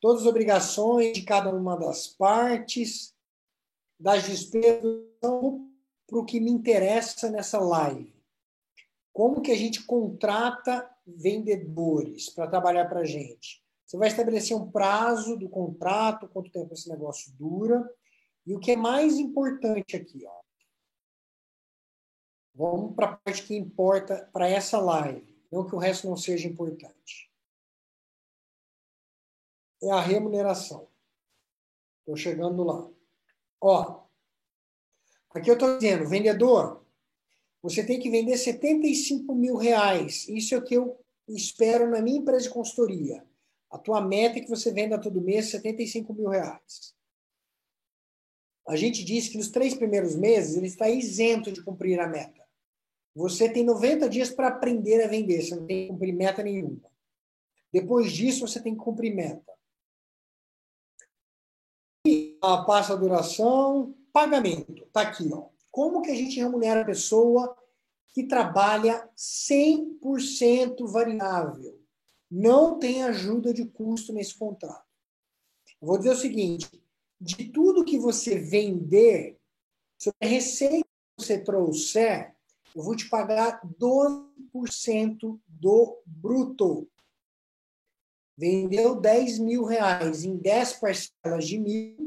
Todas 0.00 0.22
as 0.22 0.26
obrigações 0.26 1.12
de 1.12 1.24
cada 1.24 1.54
uma 1.54 1.76
das 1.76 2.06
partes, 2.06 3.14
das 4.00 4.24
despesas, 4.24 5.04
para 6.14 6.20
o 6.20 6.24
que 6.24 6.38
me 6.38 6.48
interessa 6.48 7.28
nessa 7.28 7.58
live. 7.58 8.14
Como 9.12 9.42
que 9.42 9.50
a 9.50 9.56
gente 9.56 9.84
contrata 9.84 10.88
vendedores 11.04 12.30
para 12.30 12.46
trabalhar 12.46 12.88
para 12.88 13.00
a 13.00 13.04
gente? 13.04 13.64
Você 13.84 13.96
vai 13.96 14.06
estabelecer 14.06 14.56
um 14.56 14.70
prazo 14.70 15.36
do 15.36 15.48
contrato, 15.48 16.28
quanto 16.28 16.52
tempo 16.52 16.72
esse 16.72 16.88
negócio 16.88 17.32
dura. 17.32 17.84
E 18.46 18.54
o 18.54 18.60
que 18.60 18.70
é 18.70 18.76
mais 18.76 19.18
importante 19.18 19.96
aqui, 19.96 20.24
ó. 20.24 20.40
Vamos 22.54 22.94
para 22.94 23.06
a 23.06 23.16
parte 23.16 23.42
que 23.42 23.56
importa 23.56 24.30
para 24.32 24.48
essa 24.48 24.78
live, 24.78 25.36
não 25.50 25.66
que 25.66 25.74
o 25.74 25.78
resto 25.78 26.08
não 26.08 26.16
seja 26.16 26.46
importante. 26.46 27.28
É 29.82 29.90
a 29.90 30.00
remuneração. 30.00 30.88
Estou 32.02 32.16
chegando 32.16 32.62
lá. 32.62 32.88
Ó, 33.60 34.03
aqui 35.34 35.50
eu 35.50 35.54
estou 35.54 35.76
dizendo, 35.76 36.08
vendedor, 36.08 36.84
você 37.62 37.84
tem 37.84 37.98
que 37.98 38.10
vender 38.10 38.36
75 38.36 39.34
mil 39.34 39.56
reais. 39.56 40.28
Isso 40.28 40.54
é 40.54 40.58
o 40.58 40.64
que 40.64 40.74
eu 40.74 40.98
espero 41.28 41.90
na 41.90 42.00
minha 42.00 42.18
empresa 42.18 42.44
de 42.44 42.50
consultoria. 42.50 43.24
A 43.70 43.78
tua 43.78 44.00
meta 44.00 44.38
é 44.38 44.42
que 44.42 44.48
você 44.48 44.72
venda 44.72 45.00
todo 45.00 45.20
mês 45.20 45.50
75 45.50 46.14
mil 46.14 46.28
reais. 46.28 46.94
A 48.68 48.76
gente 48.76 49.04
disse 49.04 49.30
que 49.30 49.36
nos 49.36 49.50
três 49.50 49.74
primeiros 49.74 50.14
meses 50.14 50.56
ele 50.56 50.66
está 50.66 50.88
isento 50.88 51.52
de 51.52 51.62
cumprir 51.62 51.98
a 52.00 52.06
meta. 52.06 52.42
Você 53.14 53.48
tem 53.48 53.64
90 53.64 54.08
dias 54.08 54.30
para 54.30 54.48
aprender 54.48 55.04
a 55.04 55.08
vender, 55.08 55.42
você 55.42 55.54
não 55.54 55.66
tem 55.66 55.86
que 55.86 55.92
cumprir 55.92 56.12
meta 56.12 56.42
nenhuma. 56.42 56.90
Depois 57.72 58.12
disso, 58.12 58.46
você 58.46 58.62
tem 58.62 58.74
que 58.74 58.84
cumprir 58.84 59.14
meta. 59.14 59.52
E 62.06 62.38
passa 62.40 62.92
a 62.92 62.96
duração, 62.96 63.94
pagamento. 64.14 64.84
Está 64.84 65.02
aqui. 65.02 65.28
Ó. 65.30 65.48
Como 65.70 66.00
que 66.00 66.10
a 66.10 66.14
gente 66.14 66.40
remunera 66.40 66.80
a 66.80 66.86
pessoa 66.86 67.54
que 68.14 68.26
trabalha 68.26 69.06
100% 69.14 70.86
variável? 70.86 71.84
não 72.34 72.80
tem 72.80 73.04
ajuda 73.04 73.54
de 73.54 73.64
custo 73.64 74.12
nesse 74.12 74.36
contrato. 74.36 74.84
Vou 75.80 75.96
dizer 75.96 76.10
o 76.10 76.16
seguinte: 76.16 76.68
de 77.20 77.48
tudo 77.50 77.84
que 77.84 77.96
você 77.96 78.38
vender, 78.38 79.38
sobre 79.96 80.18
a 80.20 80.26
receita 80.26 80.84
que 80.84 81.24
você 81.24 81.38
trouxer, 81.38 82.34
eu 82.74 82.82
vou 82.82 82.96
te 82.96 83.08
pagar 83.08 83.60
12% 83.78 85.40
do 85.46 86.02
bruto. 86.04 86.88
Vendeu 88.36 89.00
10 89.00 89.38
mil 89.38 89.64
reais 89.64 90.24
em 90.24 90.36
10 90.36 90.72
parcelas 90.80 91.46
de 91.46 91.56
mil, 91.56 92.03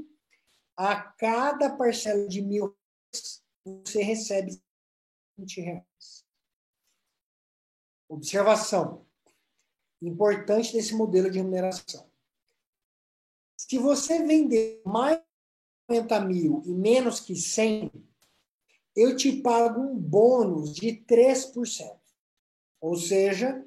a 0.78 1.02
cada 1.02 1.76
parcela 1.76 2.28
de 2.28 2.42
mil 2.42 2.78
você 3.66 4.02
recebe 4.02 4.62
20 5.38 5.62
reais. 5.62 6.26
Observação 8.08 9.06
importante 10.02 10.72
desse 10.72 10.94
modelo 10.94 11.30
de 11.30 11.40
remuneração. 11.40 12.10
Se 13.58 13.78
você 13.80 14.24
vender 14.24 14.82
mais 14.86 15.18
de 15.18 15.96
50 15.96 16.20
mil 16.22 16.62
e 16.66 16.74
menos 16.74 17.20
que 17.20 17.36
100, 17.36 17.92
eu 18.96 19.16
te 19.16 19.42
pago 19.42 19.82
um 19.82 19.98
bônus 19.98 20.74
de 20.74 20.94
3%. 20.94 22.00
Ou 22.80 22.96
seja, 22.96 23.66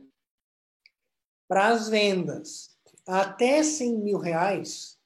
para 1.49 1.69
as 1.69 1.89
vendas 1.89 2.79
até 3.07 3.63
100 3.63 3.99
mil 3.99 4.19
reais, 4.19 5.00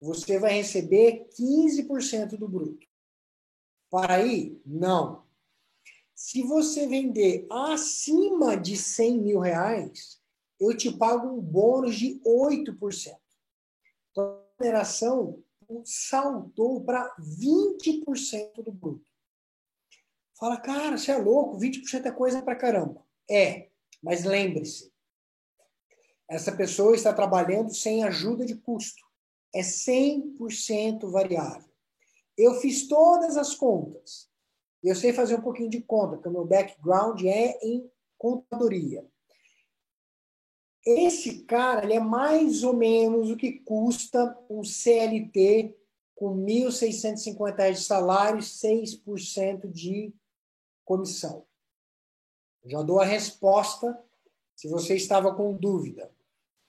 você 0.00 0.38
vai 0.38 0.54
receber 0.54 1.28
15% 1.36 2.36
do 2.36 2.48
bruto. 2.48 2.86
Para 3.90 4.16
aí, 4.16 4.60
não. 4.64 5.26
Se 6.14 6.42
você 6.42 6.86
vender 6.86 7.46
acima 7.50 8.56
de 8.56 8.76
100 8.76 9.18
mil 9.18 9.38
reais, 9.38 10.20
eu 10.60 10.76
te 10.76 10.92
pago 10.92 11.28
um 11.28 11.40
bônus 11.40 11.96
de 11.96 12.20
8%. 12.24 13.16
Então, 14.10 14.24
a 14.24 14.62
remuneração 14.62 15.42
saltou 15.84 16.84
para 16.84 17.14
20% 17.18 18.62
do 18.62 18.72
bruto. 18.72 19.06
Fala, 20.38 20.60
cara, 20.60 20.96
você 20.96 21.12
é 21.12 21.16
louco, 21.16 21.58
20% 21.58 22.06
é 22.06 22.10
coisa 22.10 22.42
pra 22.42 22.56
caramba. 22.56 23.04
É, 23.28 23.68
mas 24.02 24.24
lembre-se, 24.24 24.92
essa 26.28 26.52
pessoa 26.52 26.94
está 26.94 27.12
trabalhando 27.12 27.74
sem 27.74 28.04
ajuda 28.04 28.44
de 28.44 28.54
custo. 28.54 29.07
É 29.54 29.60
100% 29.60 31.10
variável. 31.10 31.68
Eu 32.36 32.54
fiz 32.54 32.86
todas 32.86 33.36
as 33.36 33.54
contas. 33.54 34.28
Eu 34.82 34.94
sei 34.94 35.12
fazer 35.12 35.34
um 35.34 35.40
pouquinho 35.40 35.70
de 35.70 35.80
conta, 35.80 36.16
porque 36.16 36.28
o 36.28 36.32
meu 36.32 36.44
background 36.44 37.22
é 37.24 37.58
em 37.64 37.90
contadoria. 38.16 39.04
Esse 40.86 41.42
cara 41.42 41.84
ele 41.84 41.94
é 41.94 42.00
mais 42.00 42.62
ou 42.62 42.72
menos 42.72 43.30
o 43.30 43.36
que 43.36 43.58
custa 43.60 44.38
um 44.48 44.62
CLT 44.62 45.76
com 46.14 46.34
R$ 46.34 46.64
1.650 46.64 47.72
de 47.72 47.80
salário 47.80 48.38
e 48.38 48.42
6% 48.42 49.70
de 49.70 50.12
comissão. 50.84 51.44
Já 52.64 52.82
dou 52.82 53.00
a 53.00 53.04
resposta 53.04 53.98
se 54.54 54.68
você 54.68 54.96
estava 54.96 55.34
com 55.34 55.54
dúvida. 55.54 56.10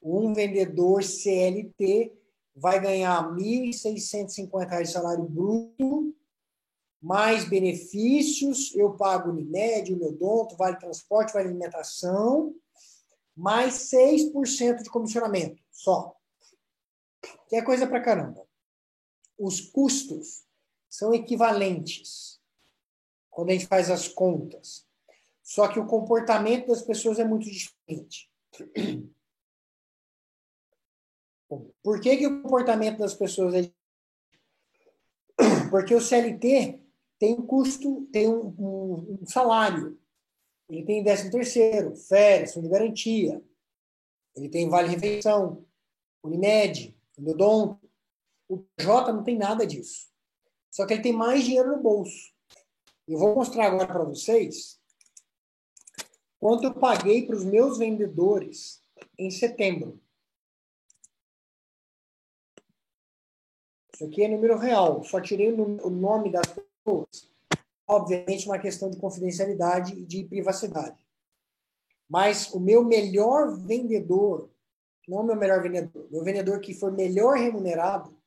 Um 0.02 0.34
vendedor 0.34 1.04
CLT 1.04 2.19
vai 2.60 2.80
ganhar 2.80 3.22
R$ 3.22 3.42
1.650 3.42 4.82
de 4.82 4.92
salário 4.92 5.24
bruto 5.24 6.16
mais 7.02 7.48
benefícios, 7.48 8.76
eu 8.76 8.92
pago 8.94 9.30
Unimed, 9.30 9.94
Uniodonto, 9.94 10.58
vale 10.58 10.78
transporte, 10.78 11.34
vale 11.34 11.48
alimentação, 11.48 12.54
mais 13.36 13.90
6% 13.90 14.84
de 14.84 14.90
comissionamento, 14.90 15.62
só. 15.72 16.16
Que 17.48 17.56
é 17.56 17.62
coisa 17.62 17.88
pra 17.88 18.02
caramba. 18.02 18.46
Os 19.38 19.62
custos 19.62 20.44
são 20.90 21.14
equivalentes 21.14 22.40
quando 23.30 23.52
a 23.52 23.54
gente 23.54 23.68
faz 23.68 23.90
as 23.90 24.08
contas. 24.08 24.86
Só 25.42 25.68
que 25.68 25.80
o 25.80 25.88
comportamento 25.88 26.68
das 26.68 26.82
pessoas 26.82 27.18
é 27.18 27.24
muito 27.24 27.50
diferente. 27.50 28.30
Por 31.82 32.00
que, 32.00 32.18
que 32.18 32.28
o 32.28 32.42
comportamento 32.44 33.00
das 33.00 33.16
pessoas 33.16 33.56
é 33.56 33.72
Porque 35.72 35.96
o 35.96 36.02
CLT 36.02 36.80
tem 37.18 37.34
um 37.34 37.46
custo, 37.46 38.08
tem 38.12 38.28
um, 38.28 38.48
um, 38.58 39.18
um 39.22 39.26
salário. 39.26 40.00
Ele 40.70 40.86
tem 40.86 41.04
13 41.04 41.32
terceiro, 41.32 41.96
férias, 41.96 42.54
fundo 42.54 42.66
de 42.66 42.70
garantia. 42.70 43.44
Ele 44.36 44.50
tem 44.50 44.70
vale-refeição, 44.70 45.66
Unimed, 46.24 46.96
Endodonto. 47.18 47.90
O 48.48 48.60
PJ 48.76 49.12
não 49.12 49.24
tem 49.24 49.38
nada 49.38 49.66
disso. 49.66 50.10
Só 50.72 50.86
que 50.86 50.94
ele 50.94 51.02
tem 51.02 51.14
mais 51.14 51.44
dinheiro 51.44 51.76
no 51.76 51.82
bolso. 51.82 52.32
Eu 53.08 53.18
vou 53.18 53.36
mostrar 53.36 53.66
agora 53.66 53.88
para 53.88 54.04
vocês 54.04 54.80
quanto 56.40 56.64
eu 56.66 56.74
paguei 56.74 57.26
para 57.26 57.36
os 57.36 57.44
meus 57.44 57.78
vendedores 57.78 58.82
em 59.18 59.32
setembro. 59.32 60.00
Isso 64.00 64.06
aqui 64.06 64.24
é 64.24 64.30
número 64.30 64.58
real. 64.58 65.04
Só 65.04 65.20
tirei 65.20 65.52
o 65.52 65.90
nome 65.90 66.32
das 66.32 66.46
pessoas. 66.48 67.30
Obviamente, 67.86 68.46
uma 68.46 68.58
questão 68.58 68.90
de 68.90 68.98
confidencialidade 68.98 69.94
e 69.94 70.06
de 70.06 70.24
privacidade. 70.24 71.06
Mas 72.08 72.50
o 72.54 72.62
meu 72.62 72.82
melhor 72.86 73.58
vendedor, 73.58 74.50
não 75.06 75.20
o 75.20 75.24
meu 75.24 75.36
melhor 75.36 75.62
vendedor, 75.62 76.08
meu 76.10 76.24
vendedor 76.24 76.62
que 76.62 76.74
for 76.74 76.94
melhor 76.94 77.36
remunerado, 77.36 78.18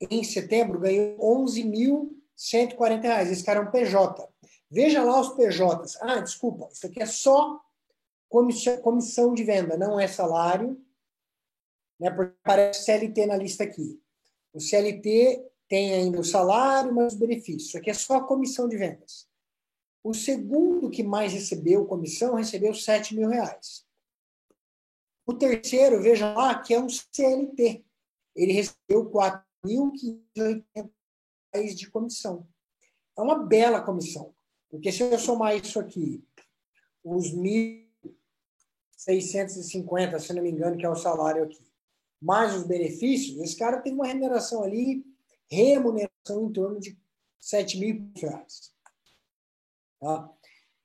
em 0.00 0.22
setembro 0.22 0.78
ganhou 0.78 1.18
11.140 1.18 3.02
reais. 3.02 3.32
Esse 3.32 3.42
cara 3.42 3.58
é 3.58 3.62
um 3.62 3.70
PJ. 3.72 4.28
Veja 4.70 5.02
lá 5.02 5.20
os 5.20 5.30
PJs. 5.30 6.00
Ah, 6.02 6.20
desculpa, 6.20 6.68
isso 6.72 6.86
aqui 6.86 7.02
é 7.02 7.06
só 7.06 7.60
comissão 8.28 9.34
de 9.34 9.42
venda, 9.42 9.76
não 9.76 9.98
é 9.98 10.06
salário, 10.06 10.80
né? 11.98 12.12
Porque 12.12 12.32
aparece 12.44 12.84
CLT 12.84 13.26
na 13.26 13.36
lista 13.36 13.64
aqui. 13.64 13.99
O 14.52 14.60
CLT 14.60 15.44
tem 15.68 15.94
ainda 15.94 16.20
o 16.20 16.24
salário, 16.24 16.94
mas 16.94 17.12
os 17.12 17.18
benefícios. 17.18 17.68
Isso 17.68 17.78
aqui 17.78 17.90
é 17.90 17.94
só 17.94 18.16
a 18.16 18.24
comissão 18.24 18.68
de 18.68 18.76
vendas. 18.76 19.28
O 20.02 20.12
segundo 20.12 20.90
que 20.90 21.02
mais 21.02 21.32
recebeu 21.32 21.86
comissão 21.86 22.34
recebeu 22.34 22.74
7 22.74 23.14
mil 23.14 23.28
reais. 23.28 23.86
O 25.26 25.34
terceiro, 25.34 26.02
veja 26.02 26.34
lá, 26.34 26.60
que 26.60 26.74
é 26.74 26.80
um 26.80 26.88
CLT. 26.88 27.84
Ele 28.34 28.52
recebeu 28.52 29.08
4.580 29.10 30.90
reais 31.54 31.76
de 31.76 31.88
comissão. 31.88 32.48
É 33.16 33.20
uma 33.20 33.44
bela 33.44 33.80
comissão. 33.80 34.34
Porque 34.68 34.90
se 34.90 35.02
eu 35.02 35.16
somar 35.18 35.56
isso 35.56 35.78
aqui, 35.78 36.24
os 37.04 37.32
1.650, 37.34 40.18
se 40.18 40.32
não 40.32 40.42
me 40.42 40.50
engano, 40.50 40.76
que 40.76 40.86
é 40.86 40.90
o 40.90 40.96
salário 40.96 41.44
aqui, 41.44 41.69
mais 42.20 42.54
os 42.54 42.66
benefícios, 42.66 43.40
esse 43.40 43.56
cara 43.56 43.80
tem 43.80 43.94
uma 43.94 44.06
remuneração 44.06 44.62
ali, 44.62 45.04
remuneração 45.50 46.44
em 46.44 46.52
torno 46.52 46.78
de 46.78 46.98
7 47.40 47.78
mil 47.78 48.10
reais. 48.16 48.74
Tá? 49.98 50.30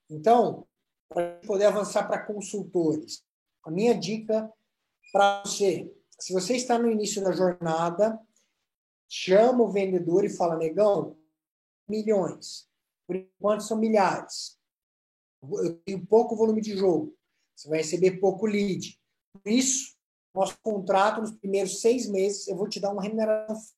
Então, 0.09 0.67
para 1.09 1.39
poder 1.45 1.65
avançar 1.65 2.07
para 2.07 2.25
consultores, 2.25 3.23
a 3.63 3.71
minha 3.71 3.97
dica 3.97 4.51
para 5.11 5.43
você, 5.43 5.93
se 6.19 6.33
você 6.33 6.55
está 6.55 6.77
no 6.77 6.89
início 6.89 7.23
da 7.23 7.31
jornada, 7.31 8.19
chama 9.09 9.63
o 9.63 9.71
vendedor 9.71 10.23
e 10.23 10.29
fala, 10.29 10.57
negão, 10.57 11.17
milhões. 11.87 12.69
Por 13.05 13.15
enquanto 13.15 13.63
são 13.63 13.77
milhares. 13.77 14.59
Eu 15.41 15.75
tenho 15.79 16.05
pouco 16.05 16.35
volume 16.35 16.61
de 16.61 16.75
jogo. 16.75 17.15
Você 17.55 17.69
vai 17.69 17.79
receber 17.79 18.19
pouco 18.19 18.45
lead. 18.45 18.99
Por 19.31 19.51
isso, 19.51 19.94
nosso 20.35 20.57
contrato, 20.61 21.21
nos 21.21 21.31
primeiros 21.31 21.81
seis 21.81 22.07
meses, 22.07 22.47
eu 22.47 22.55
vou 22.55 22.67
te 22.67 22.79
dar 22.79 22.91
uma 22.91 23.01
remuneração 23.01 23.73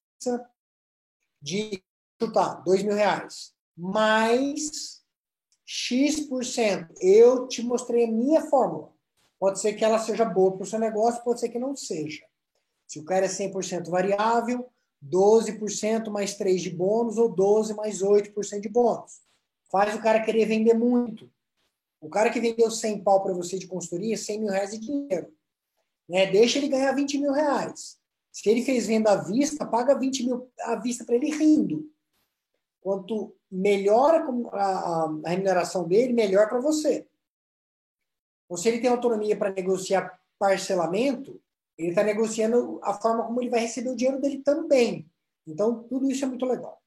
de, 1.42 1.84
chutar, 2.20 2.64
dois 2.64 2.82
mil 2.84 2.96
reais. 2.96 3.54
Mais 3.78 5.04
X%. 5.66 6.88
Eu 7.00 7.48
te 7.48 7.62
mostrei 7.62 8.06
a 8.06 8.12
minha 8.12 8.42
fórmula. 8.50 8.92
Pode 9.40 9.60
ser 9.60 9.74
que 9.74 9.86
ela 9.86 10.00
seja 10.00 10.26
boa 10.26 10.54
para 10.54 10.64
o 10.64 10.66
seu 10.66 10.80
negócio, 10.80 11.24
pode 11.24 11.40
ser 11.40 11.50
que 11.50 11.60
não 11.60 11.76
seja. 11.76 12.24
Se 12.88 13.00
o 13.00 13.06
cara 13.06 13.26
é 13.26 13.30
100% 13.30 13.90
variável, 13.90 14.68
12% 15.06 16.10
mais 16.10 16.36
3 16.36 16.62
de 16.62 16.70
bônus 16.72 17.18
ou 17.18 17.30
12 17.30 17.76
mais 17.76 18.02
8% 18.02 18.62
de 18.62 18.70
bônus. 18.70 19.22
Faz 19.70 19.94
o 19.94 20.02
cara 20.02 20.24
querer 20.24 20.46
vender 20.46 20.74
muito. 20.74 21.30
O 22.02 22.10
cara 22.10 22.32
que 22.32 22.40
vendeu 22.40 22.72
100 22.72 23.04
pau 23.04 23.22
para 23.22 23.34
você 23.34 23.60
de 23.60 23.68
consultoria, 23.68 24.18
100 24.18 24.40
mil 24.40 24.50
reais 24.50 24.72
de 24.72 24.80
dinheiro. 24.80 25.32
Né? 26.08 26.26
Deixa 26.28 26.58
ele 26.58 26.70
ganhar 26.70 26.94
20 26.94 27.18
mil 27.18 27.32
reais. 27.32 28.00
Se 28.32 28.50
ele 28.50 28.64
fez 28.64 28.88
venda 28.88 29.12
à 29.12 29.16
vista, 29.16 29.66
paga 29.66 29.98
20 29.98 30.26
mil 30.26 30.52
à 30.62 30.76
vista 30.76 31.04
para 31.04 31.16
ele 31.16 31.32
rindo. 31.32 31.92
Quanto 32.82 33.36
melhor 33.50 34.16
a, 34.54 34.62
a, 34.62 35.20
a 35.26 35.30
remuneração 35.30 35.88
dele, 35.88 36.14
melhor 36.14 36.48
para 36.48 36.60
você. 36.60 37.08
Ou 38.48 38.58
se 38.58 38.70
ele 38.70 38.80
tem 38.80 38.90
autonomia 38.90 39.36
para 39.36 39.52
negociar 39.52 40.22
parcelamento, 40.40 41.42
ele 41.78 41.90
está 41.90 42.04
negociando 42.04 42.80
a 42.84 42.94
forma 42.94 43.26
como 43.26 43.42
ele 43.42 43.50
vai 43.50 43.60
receber 43.60 43.90
o 43.90 43.96
dinheiro 43.96 44.22
dele 44.22 44.42
também. 44.42 45.10
Então, 45.46 45.84
tudo 45.84 46.10
isso 46.10 46.24
é 46.26 46.28
muito 46.28 46.46
legal. 46.46 46.82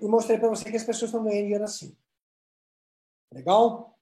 E 0.00 0.06
mostrei 0.06 0.38
para 0.38 0.48
você 0.48 0.70
que 0.70 0.76
as 0.76 0.84
pessoas 0.84 1.10
estão 1.10 1.24
ganhando 1.24 1.42
dinheiro 1.42 1.64
assim. 1.64 1.96
Legal? 3.32 3.93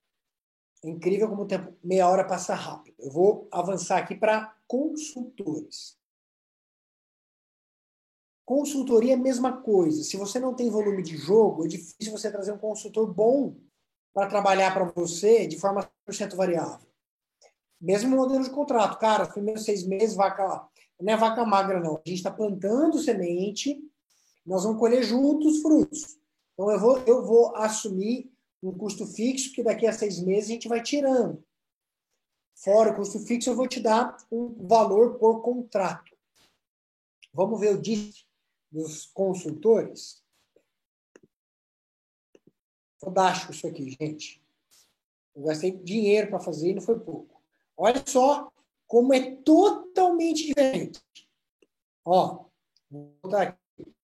É 0.85 0.89
incrível 0.89 1.29
como 1.29 1.43
o 1.43 1.47
tempo, 1.47 1.77
meia 1.83 2.09
hora 2.09 2.27
passa 2.27 2.55
rápido. 2.55 2.97
Eu 2.99 3.11
vou 3.11 3.49
avançar 3.53 3.99
aqui 3.99 4.17
para 4.17 4.55
consultores. 4.67 5.97
Consultoria 8.45 9.13
é 9.13 9.15
a 9.15 9.19
mesma 9.19 9.63
coisa. 9.63 10.03
Se 10.03 10.17
você 10.17 10.41
não 10.41 10.55
tem 10.55 10.69
volume 10.69 11.03
de 11.03 11.17
jogo, 11.17 11.65
é 11.65 11.69
difícil 11.69 12.11
você 12.11 12.31
trazer 12.31 12.53
um 12.53 12.59
consultor 12.59 13.07
bom 13.13 13.57
para 14.13 14.29
trabalhar 14.29 14.75
para 14.75 14.85
você 14.85 15.47
de 15.47 15.59
forma 15.59 15.89
100% 16.09 16.35
variável. 16.35 16.87
Mesmo 17.81 18.17
modelo 18.17 18.43
de 18.43 18.51
contrato. 18.51 18.99
Cara, 18.99 19.25
os 19.25 19.33
primeiros 19.33 19.65
seis 19.65 19.87
meses, 19.87 20.17
vaca, 20.17 20.69
não 21.01 21.13
é 21.13 21.17
vaca 21.17 21.45
magra, 21.45 21.79
não. 21.79 21.95
A 21.95 22.09
gente 22.09 22.19
está 22.19 22.31
plantando 22.31 22.99
semente, 22.99 23.81
nós 24.45 24.65
vamos 24.65 24.81
colher 24.81 25.05
juntos 25.05 25.63
frutos. 25.63 26.19
Então, 26.53 26.71
eu 26.71 26.79
vou, 26.81 26.99
eu 27.07 27.25
vou 27.25 27.57
assumir 27.57 28.32
um 28.63 28.77
custo 28.77 29.07
fixo 29.07 29.53
que 29.53 29.63
daqui 29.63 29.87
a 29.87 29.93
seis 29.93 30.21
meses 30.21 30.51
a 30.51 30.53
gente 30.53 30.69
vai 30.69 30.83
tirando. 30.83 31.45
Fora 32.55 32.93
o 32.93 32.97
custo 32.97 33.19
fixo, 33.19 33.51
eu 33.51 33.57
vou 33.57 33.67
te 33.67 33.81
dar 33.81 34.17
um 34.31 34.67
valor 34.67 35.19
por 35.19 35.43
contrato. 35.43 36.17
Vamos 37.33 37.59
ver 37.59 37.75
o 37.75 37.81
DISC 37.81 38.25
dos 38.71 39.07
consultores. 39.07 40.23
Fantástico 43.01 43.53
isso 43.53 43.67
aqui, 43.67 43.91
gente. 43.91 44.41
Eu 45.35 45.43
gastei 45.43 45.73
dinheiro 45.73 46.29
para 46.29 46.39
fazer 46.39 46.71
e 46.71 46.75
não 46.75 46.83
foi 46.83 47.01
pouco. 47.01 47.43
Olha 47.77 48.03
só 48.07 48.53
como 48.87 49.13
é 49.13 49.37
totalmente 49.37 50.47
diferente. 50.47 51.03
Ó, 52.05 52.45
vou 52.91 53.19
botar 53.23 53.43
aqui. 53.43 53.95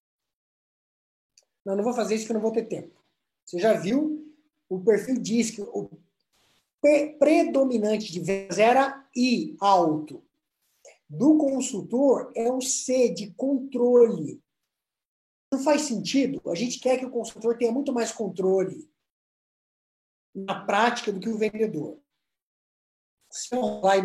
Não, 1.63 1.75
não 1.75 1.83
vou 1.83 1.93
fazer 1.93 2.15
isso 2.15 2.25
que 2.25 2.31
eu 2.31 2.35
não 2.35 2.41
vou 2.41 2.51
ter 2.51 2.65
tempo. 2.65 2.99
Você 3.45 3.59
já 3.59 3.73
viu 3.73 4.28
o 4.69 4.79
perfil 4.83 5.19
diz 5.19 5.49
que 5.49 5.61
o 5.61 5.89
predominante 7.17 8.11
de 8.11 8.19
vendas 8.21 8.57
era 8.57 9.09
I, 9.15 9.57
alto. 9.59 10.23
Do 11.09 11.37
consultor 11.37 12.31
é 12.35 12.51
o 12.51 12.61
C, 12.61 13.09
de 13.09 13.33
controle. 13.33 14.41
Não 15.51 15.59
faz 15.59 15.81
sentido. 15.81 16.39
A 16.49 16.55
gente 16.55 16.79
quer 16.79 16.99
que 16.99 17.05
o 17.05 17.09
consultor 17.09 17.57
tenha 17.57 17.71
muito 17.71 17.91
mais 17.91 18.11
controle 18.11 18.87
na 20.35 20.63
prática 20.63 21.11
do 21.11 21.19
que 21.19 21.27
o 21.27 21.37
vendedor. 21.37 21.99
Se 23.31 23.55
eu 23.55 23.81
vai 23.81 24.01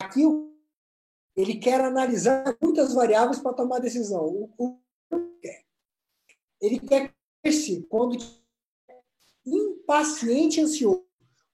aqui 0.00 0.22
ele 1.36 1.58
quer 1.58 1.82
analisar 1.82 2.56
muitas 2.62 2.94
variáveis 2.94 3.38
para 3.38 3.52
tomar 3.52 3.78
decisão. 3.78 4.50
O. 4.56 4.80
Ele 6.60 6.80
quer 6.80 7.14
se 7.52 7.82
quando 7.82 8.16
impaciente 9.44 10.60
ansioso. 10.60 11.06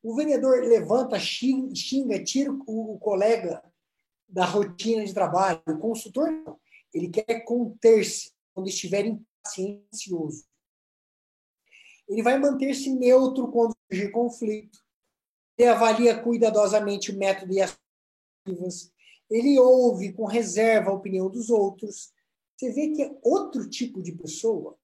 O 0.02 0.16
vendedor 0.16 0.64
levanta, 0.64 1.18
xinga, 1.18 2.24
tira 2.24 2.52
o, 2.66 2.98
colega 2.98 3.62
da 4.28 4.44
rotina 4.44 5.04
de 5.04 5.14
trabalho. 5.14 5.62
O 5.68 5.78
consultor, 5.78 6.30
não. 6.30 6.58
Ele 6.92 7.08
quer 7.08 7.44
conter-se 7.44 8.32
quando 8.52 8.68
estiver 8.68 9.06
impaciente. 9.06 10.10
Ele 12.08 12.22
vai 12.22 12.38
manter-se 12.38 12.90
neutro 12.90 13.50
quando 13.50 13.76
surgir 13.90 14.10
conflito. 14.10 14.78
Ele 15.56 15.68
avalia 15.68 16.20
cuidadosamente 16.20 17.12
o 17.12 17.18
método 17.18 17.52
e 17.52 17.60
as 17.60 17.78
alternativas. 18.46 18.92
Ele 19.30 19.58
ouve 19.58 20.12
com 20.12 20.24
reserva 20.24 20.90
a 20.90 20.94
opinião 20.94 21.30
dos 21.30 21.48
outros. 21.48 22.12
Você 22.56 22.72
vê 22.72 22.90
que 22.90 23.02
é 23.02 23.18
outro 23.22 23.68
tipo 23.68 24.02
de 24.02 24.12
pessoa. 24.12 24.78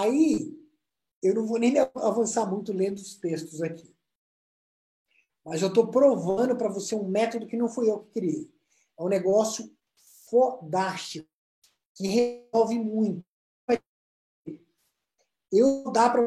Aí, 0.00 0.58
eu 1.22 1.34
não 1.34 1.46
vou 1.46 1.58
nem 1.58 1.78
avançar 1.78 2.46
muito 2.50 2.72
lendo 2.72 2.96
os 2.96 3.16
textos 3.16 3.60
aqui. 3.60 3.94
Mas 5.44 5.60
eu 5.60 5.68
estou 5.68 5.90
provando 5.90 6.56
para 6.56 6.68
você 6.68 6.94
um 6.94 7.08
método 7.08 7.46
que 7.46 7.56
não 7.56 7.68
fui 7.68 7.90
eu 7.90 8.00
que 8.00 8.12
criei. 8.12 8.50
É 8.98 9.02
um 9.02 9.08
negócio 9.08 9.70
fodástico, 10.28 11.28
que 11.94 12.06
resolve 12.06 12.78
muito. 12.78 13.24
Eu 15.52 15.90
dá 15.90 16.08
para 16.08 16.22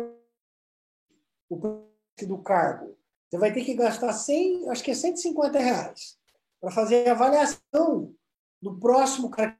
o 1.49 1.59
preço 1.59 2.27
do 2.27 2.37
cargo. 2.43 2.97
Você 3.29 3.37
vai 3.37 3.53
ter 3.53 3.63
que 3.63 3.73
gastar 3.73 4.13
100, 4.13 4.69
acho 4.69 4.83
que 4.83 4.91
é 4.91 4.95
150 4.95 5.57
reais, 5.57 6.19
para 6.59 6.69
fazer 6.69 7.07
a 7.07 7.13
avaliação 7.13 8.13
do 8.61 8.77
próximo 8.77 9.31
cara 9.31 9.57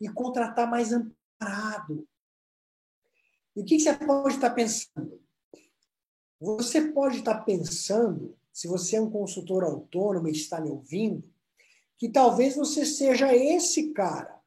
e 0.00 0.08
contratar 0.10 0.70
mais 0.70 0.92
amparado. 0.92 2.06
E 3.58 3.60
o 3.60 3.64
que 3.64 3.80
você 3.80 3.92
pode 3.92 4.36
estar 4.36 4.50
pensando? 4.50 5.20
Você 6.40 6.92
pode 6.92 7.18
estar 7.18 7.40
pensando, 7.40 8.38
se 8.52 8.68
você 8.68 8.94
é 8.94 9.00
um 9.00 9.10
consultor 9.10 9.64
autônomo 9.64 10.28
e 10.28 10.30
está 10.30 10.60
me 10.60 10.70
ouvindo, 10.70 11.28
que 11.98 12.08
talvez 12.08 12.54
você 12.54 12.86
seja 12.86 13.34
esse 13.34 13.92
cara. 13.92 14.40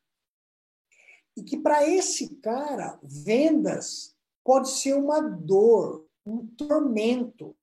E 1.35 1.43
que 1.43 1.57
para 1.57 1.85
esse 1.85 2.37
cara, 2.37 2.97
vendas 3.03 4.15
pode 4.45 4.69
ser 4.69 4.93
uma 4.93 5.19
dor, 5.19 6.07
um 6.25 6.47
tormento. 6.47 7.53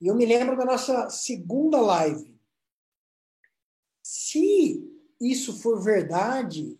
E 0.00 0.08
eu 0.08 0.16
me 0.16 0.26
lembro 0.26 0.56
da 0.56 0.64
nossa 0.64 1.08
segunda 1.08 1.80
live. 1.80 2.36
Se 4.02 4.84
isso 5.20 5.56
for 5.60 5.80
verdade, 5.80 6.76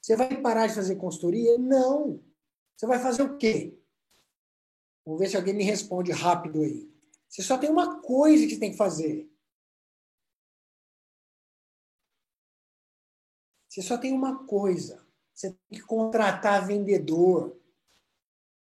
você 0.00 0.16
vai 0.16 0.40
parar 0.40 0.66
de 0.66 0.74
fazer 0.74 0.96
consultoria? 0.96 1.58
Não. 1.58 2.24
Você 2.76 2.86
vai 2.86 2.98
fazer 2.98 3.22
o 3.22 3.38
quê? 3.38 3.78
Vamos 5.04 5.20
ver 5.20 5.28
se 5.28 5.36
alguém 5.36 5.54
me 5.54 5.64
responde 5.64 6.12
rápido 6.12 6.60
aí. 6.60 6.90
Você 7.28 7.42
só 7.42 7.56
tem 7.56 7.70
uma 7.70 8.00
coisa 8.02 8.44
que 8.44 8.54
você 8.54 8.60
tem 8.60 8.72
que 8.72 8.76
fazer. 8.76 9.30
Você 13.68 13.82
só 13.82 13.96
tem 13.96 14.12
uma 14.12 14.46
coisa. 14.46 15.06
Você 15.32 15.52
tem 15.68 15.78
que 15.78 15.86
contratar 15.86 16.66
vendedor. 16.66 17.56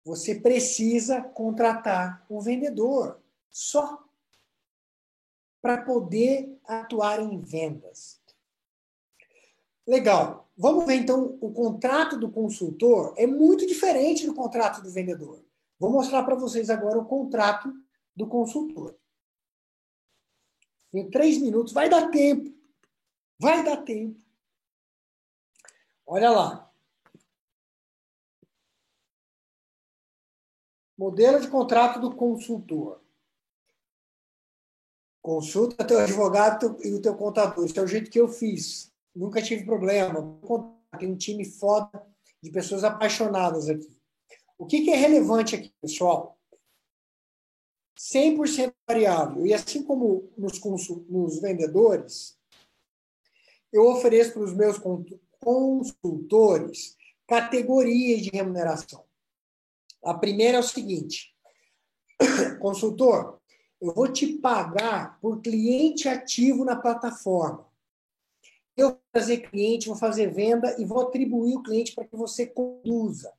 Você 0.04 0.34
precisa 0.34 1.22
contratar 1.22 2.24
um 2.30 2.40
vendedor. 2.40 3.20
Só. 3.50 4.04
Para 5.60 5.82
poder 5.82 6.58
atuar 6.64 7.20
em 7.20 7.40
vendas. 7.40 8.20
Legal. 9.86 10.47
Vamos 10.60 10.86
ver 10.86 10.96
então 10.96 11.38
o 11.40 11.52
contrato 11.52 12.18
do 12.18 12.28
consultor 12.28 13.14
é 13.16 13.28
muito 13.28 13.64
diferente 13.64 14.26
do 14.26 14.34
contrato 14.34 14.82
do 14.82 14.90
vendedor. 14.90 15.40
Vou 15.78 15.92
mostrar 15.92 16.24
para 16.24 16.34
vocês 16.34 16.68
agora 16.68 16.98
o 16.98 17.06
contrato 17.06 17.72
do 18.16 18.26
consultor. 18.26 18.98
Em 20.92 21.08
três 21.08 21.38
minutos, 21.40 21.72
vai 21.72 21.88
dar 21.88 22.10
tempo. 22.10 22.52
Vai 23.38 23.62
dar 23.62 23.76
tempo. 23.84 24.20
Olha 26.04 26.30
lá. 26.30 26.72
Modelo 30.96 31.40
de 31.40 31.48
contrato 31.48 32.00
do 32.00 32.16
consultor. 32.16 33.00
Consulta 35.22 35.86
teu 35.86 36.00
advogado 36.00 36.76
e 36.82 36.92
o 36.92 37.00
teu 37.00 37.16
contador. 37.16 37.64
Esse 37.64 37.78
é 37.78 37.82
o 37.82 37.86
jeito 37.86 38.10
que 38.10 38.18
eu 38.18 38.26
fiz. 38.26 38.92
Nunca 39.18 39.42
tive 39.42 39.64
problema. 39.64 40.38
Tem 40.96 41.10
um 41.10 41.16
time 41.16 41.44
foda 41.44 41.90
de 42.40 42.52
pessoas 42.52 42.84
apaixonadas 42.84 43.68
aqui. 43.68 44.00
O 44.56 44.64
que, 44.64 44.84
que 44.84 44.90
é 44.90 44.96
relevante 44.96 45.56
aqui, 45.56 45.74
pessoal? 45.82 46.38
100% 47.98 48.72
variável. 48.86 49.44
E 49.44 49.52
assim 49.52 49.82
como 49.82 50.32
nos, 50.38 50.60
nos 51.08 51.40
vendedores, 51.40 52.38
eu 53.72 53.88
ofereço 53.88 54.34
para 54.34 54.44
os 54.44 54.54
meus 54.54 54.78
consultores 55.40 56.96
categorias 57.26 58.20
de 58.20 58.30
remuneração. 58.30 59.04
A 60.04 60.14
primeira 60.14 60.58
é 60.58 60.60
o 60.60 60.64
seguinte: 60.64 61.34
consultor, 62.60 63.40
eu 63.80 63.92
vou 63.92 64.12
te 64.12 64.38
pagar 64.38 65.18
por 65.20 65.40
cliente 65.40 66.08
ativo 66.08 66.64
na 66.64 66.76
plataforma. 66.76 67.67
Eu 68.78 68.90
vou 68.90 69.00
fazer 69.12 69.38
cliente, 69.38 69.88
vou 69.88 69.96
fazer 69.96 70.32
venda 70.32 70.80
e 70.80 70.84
vou 70.84 71.00
atribuir 71.00 71.56
o 71.56 71.62
cliente 71.64 71.92
para 71.96 72.04
que 72.04 72.14
você 72.16 72.46
conduza. 72.46 73.32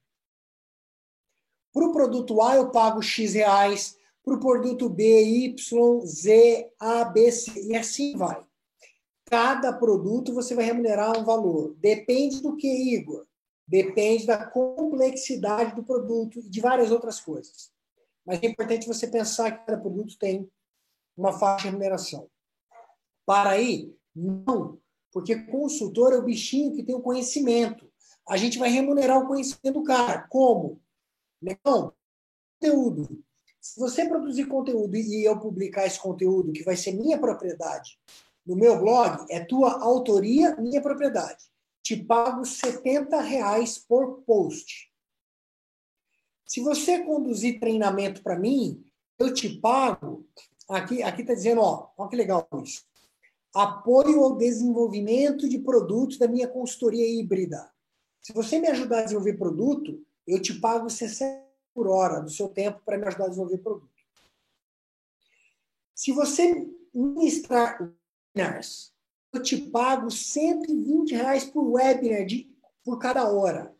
Para 1.71 1.85
o 1.85 1.93
produto 1.93 2.41
A, 2.41 2.57
eu 2.57 2.69
pago 2.71 3.01
X 3.01 3.35
reais. 3.35 3.97
Para 4.21 4.33
o 4.35 4.39
produto 4.39 4.89
B, 4.89 5.23
Y, 5.23 6.05
Z, 6.05 6.73
A, 6.77 7.05
B, 7.05 7.31
C. 7.31 7.67
E 7.67 7.75
assim 7.75 8.17
vai. 8.17 8.45
Cada 9.25 9.71
produto 9.71 10.33
você 10.33 10.53
vai 10.53 10.65
remunerar 10.65 11.17
um 11.17 11.23
valor. 11.23 11.73
Depende 11.77 12.41
do 12.41 12.57
que, 12.57 12.67
Igor? 12.67 13.25
Depende 13.65 14.25
da 14.25 14.45
complexidade 14.45 15.73
do 15.73 15.83
produto 15.83 16.39
e 16.39 16.49
de 16.49 16.59
várias 16.59 16.91
outras 16.91 17.21
coisas. 17.21 17.71
Mas 18.25 18.43
é 18.43 18.47
importante 18.47 18.87
você 18.87 19.07
pensar 19.07 19.51
que 19.51 19.65
cada 19.65 19.79
produto 19.79 20.17
tem 20.17 20.51
uma 21.15 21.31
faixa 21.31 21.63
de 21.63 21.69
remuneração. 21.69 22.29
Para 23.25 23.51
aí, 23.51 23.95
não. 24.13 24.77
Porque 25.11 25.35
consultor 25.35 26.13
é 26.13 26.17
o 26.17 26.23
bichinho 26.23 26.73
que 26.73 26.83
tem 26.83 26.95
o 26.95 27.01
conhecimento. 27.01 27.89
A 28.27 28.37
gente 28.37 28.59
vai 28.59 28.69
remunerar 28.69 29.19
o 29.19 29.27
conhecimento 29.27 29.79
do 29.79 29.83
cara. 29.83 30.27
Como? 30.29 30.81
Então, 31.41 31.93
conteúdo. 32.59 33.23
Se 33.59 33.79
você 33.79 34.07
produzir 34.07 34.45
conteúdo 34.45 34.95
e 34.95 35.25
eu 35.25 35.39
publicar 35.39 35.85
esse 35.85 35.99
conteúdo, 35.99 36.53
que 36.53 36.63
vai 36.63 36.77
ser 36.77 36.93
minha 36.93 37.17
propriedade, 37.17 37.99
no 38.45 38.55
meu 38.55 38.79
blog, 38.79 39.25
é 39.29 39.39
tua 39.39 39.81
autoria, 39.81 40.55
minha 40.55 40.81
propriedade. 40.81 41.45
Te 41.83 41.97
pago 41.97 42.45
70 42.45 43.19
reais 43.21 43.77
por 43.77 44.21
post. 44.21 44.89
Se 46.45 46.61
você 46.61 47.03
conduzir 47.03 47.59
treinamento 47.59 48.23
para 48.23 48.39
mim, 48.39 48.83
eu 49.19 49.33
te 49.33 49.49
pago. 49.59 50.25
Aqui 50.67 51.03
aqui 51.03 51.21
está 51.21 51.33
dizendo, 51.33 51.61
ó, 51.61 51.89
olha 51.97 52.09
que 52.09 52.15
legal 52.15 52.47
isso. 52.63 52.88
Apoio 53.53 54.23
ao 54.23 54.37
desenvolvimento 54.37 55.49
de 55.49 55.59
produtos 55.59 56.17
da 56.17 56.27
minha 56.27 56.47
consultoria 56.47 57.07
híbrida. 57.07 57.71
Se 58.21 58.33
você 58.33 58.59
me 58.59 58.67
ajudar 58.67 58.99
a 58.99 59.03
desenvolver 59.03 59.37
produto, 59.37 60.05
eu 60.27 60.41
te 60.41 60.53
pago 60.59 60.89
60 60.89 61.49
por 61.73 61.87
hora 61.87 62.19
do 62.19 62.29
seu 62.29 62.47
tempo 62.49 62.81
para 62.85 62.97
me 62.97 63.07
ajudar 63.07 63.25
a 63.25 63.29
desenvolver 63.29 63.57
produto. 63.59 63.89
Se 65.95 66.11
você 66.11 66.67
ministrar 66.93 67.91
webinars, 68.35 68.93
eu 69.33 69.41
te 69.41 69.57
pago 69.57 70.09
120 70.09 71.13
reais 71.13 71.45
por 71.45 71.63
webinar 71.71 72.25
de, 72.25 72.49
por 72.83 72.97
cada 72.97 73.29
hora. 73.29 73.75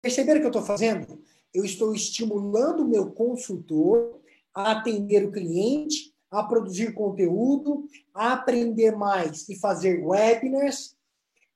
Perceberam 0.00 0.38
o 0.38 0.40
que 0.40 0.46
eu 0.46 0.50
estou 0.50 0.62
fazendo? 0.62 1.22
Eu 1.52 1.64
estou 1.64 1.94
estimulando 1.94 2.80
o 2.80 2.88
meu 2.88 3.10
consultor 3.10 4.20
a 4.54 4.72
atender 4.72 5.24
o 5.24 5.32
cliente, 5.32 6.05
a 6.30 6.42
produzir 6.42 6.92
conteúdo, 6.92 7.86
a 8.14 8.32
aprender 8.32 8.96
mais 8.96 9.48
e 9.48 9.58
fazer 9.58 10.04
webinars, 10.04 10.96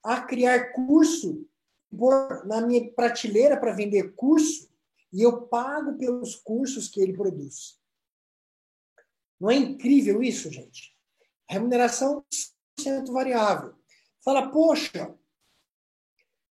a 0.03 0.21
criar 0.23 0.73
curso 0.73 1.47
pôr 1.97 2.47
na 2.47 2.61
minha 2.61 2.91
prateleira 2.93 3.59
para 3.59 3.73
vender 3.73 4.15
curso 4.15 4.71
e 5.13 5.23
eu 5.23 5.43
pago 5.43 5.99
pelos 5.99 6.37
cursos 6.37 6.89
que 6.89 7.01
ele 7.01 7.13
produz. 7.13 7.79
Não 9.41 9.51
é 9.51 9.57
incrível 9.57 10.23
isso, 10.23 10.51
gente? 10.51 10.95
Remuneração 11.49 12.25
100% 12.79 13.11
variável. 13.13 13.75
Fala, 14.23 14.51
poxa, 14.51 15.15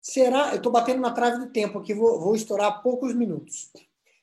será. 0.01 0.51
Eu 0.53 0.57
estou 0.57 0.73
batendo 0.73 1.01
na 1.01 1.13
trave 1.13 1.39
do 1.39 1.53
tempo 1.53 1.79
aqui, 1.79 1.95
vou, 1.95 2.19
vou 2.19 2.35
estourar 2.35 2.83
poucos 2.83 3.15
minutos. 3.15 3.71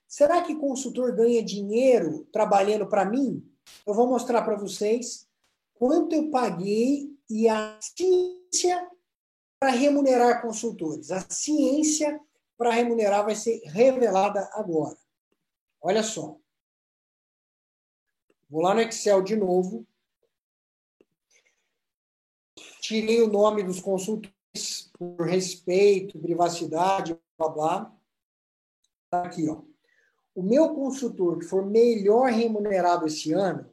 Será 0.08 0.42
que 0.42 0.56
consultor 0.56 1.16
ganha 1.16 1.44
dinheiro 1.44 2.26
trabalhando 2.32 2.88
para 2.88 3.06
mim? 3.06 3.44
Eu 3.86 3.94
vou 3.94 4.08
mostrar 4.08 4.42
para 4.44 4.56
vocês 4.56 5.28
quanto 5.74 6.14
eu 6.14 6.30
paguei 6.30 7.16
e 7.30 7.48
a 7.48 7.80
ciência 7.82 8.90
para 9.60 9.72
remunerar 9.72 10.42
consultores. 10.42 11.12
A 11.12 11.22
ciência 11.30 12.20
para 12.58 12.72
remunerar 12.72 13.26
vai 13.26 13.36
ser 13.36 13.62
revelada 13.66 14.50
agora. 14.54 14.98
Olha 15.82 16.04
só. 16.04 16.38
Vou 18.50 18.62
lá 18.62 18.74
no 18.74 18.82
Excel 18.82 19.22
de 19.22 19.36
novo. 19.36 19.86
tirei 22.80 23.22
o 23.22 23.28
nome 23.28 23.64
dos 23.64 23.82
consultores 23.82 24.92
por 24.94 25.26
respeito, 25.28 26.20
privacidade, 26.20 27.20
blá 27.38 27.50
blá. 27.50 27.98
Tá 29.10 29.24
aqui, 29.24 29.50
ó. 29.50 29.64
O 30.36 30.44
meu 30.44 30.76
consultor 30.76 31.40
que 31.40 31.46
for 31.46 31.66
melhor 31.66 32.30
remunerado 32.30 33.08
esse 33.08 33.32
ano, 33.32 33.72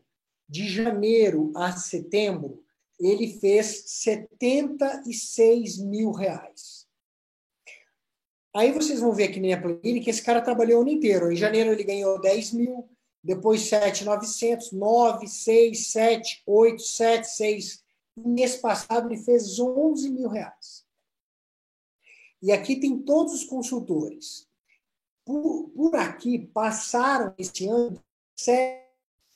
de 0.48 0.68
janeiro 0.68 1.50
a 1.56 1.72
setembro, 1.72 2.62
ele 3.00 3.26
fez 3.38 3.82
76 3.86 5.78
mil 5.78 6.12
reais. 6.12 6.86
Aí 8.54 8.70
vocês 8.70 9.00
vão 9.00 9.12
ver 9.12 9.24
aqui 9.24 9.36
na 9.36 9.42
minha 9.42 9.60
planilha 9.60 10.00
que 10.00 10.10
esse 10.10 10.22
cara 10.22 10.40
trabalhou 10.40 10.78
o 10.78 10.82
ano 10.82 10.90
inteiro. 10.90 11.32
Em 11.32 11.36
janeiro 11.36 11.72
ele 11.72 11.82
ganhou 11.82 12.20
10 12.20 12.52
mil, 12.52 12.88
depois 13.24 13.62
7,900, 13.62 14.72
9, 14.72 15.26
6, 15.26 15.86
7, 15.90 16.42
8, 16.46 16.82
7, 16.82 17.28
6. 17.28 17.84
Mês 18.16 18.56
passado 18.56 19.08
ele 19.08 19.16
fez 19.16 19.58
11 19.58 20.10
mil 20.10 20.28
reais. 20.28 20.84
E 22.42 22.52
aqui 22.52 22.76
tem 22.76 22.98
todos 22.98 23.32
os 23.32 23.44
consultores. 23.44 24.46
Por, 25.24 25.70
por 25.70 25.96
aqui 25.96 26.38
passaram 26.38 27.34
esse 27.38 27.66
ano, 27.66 28.02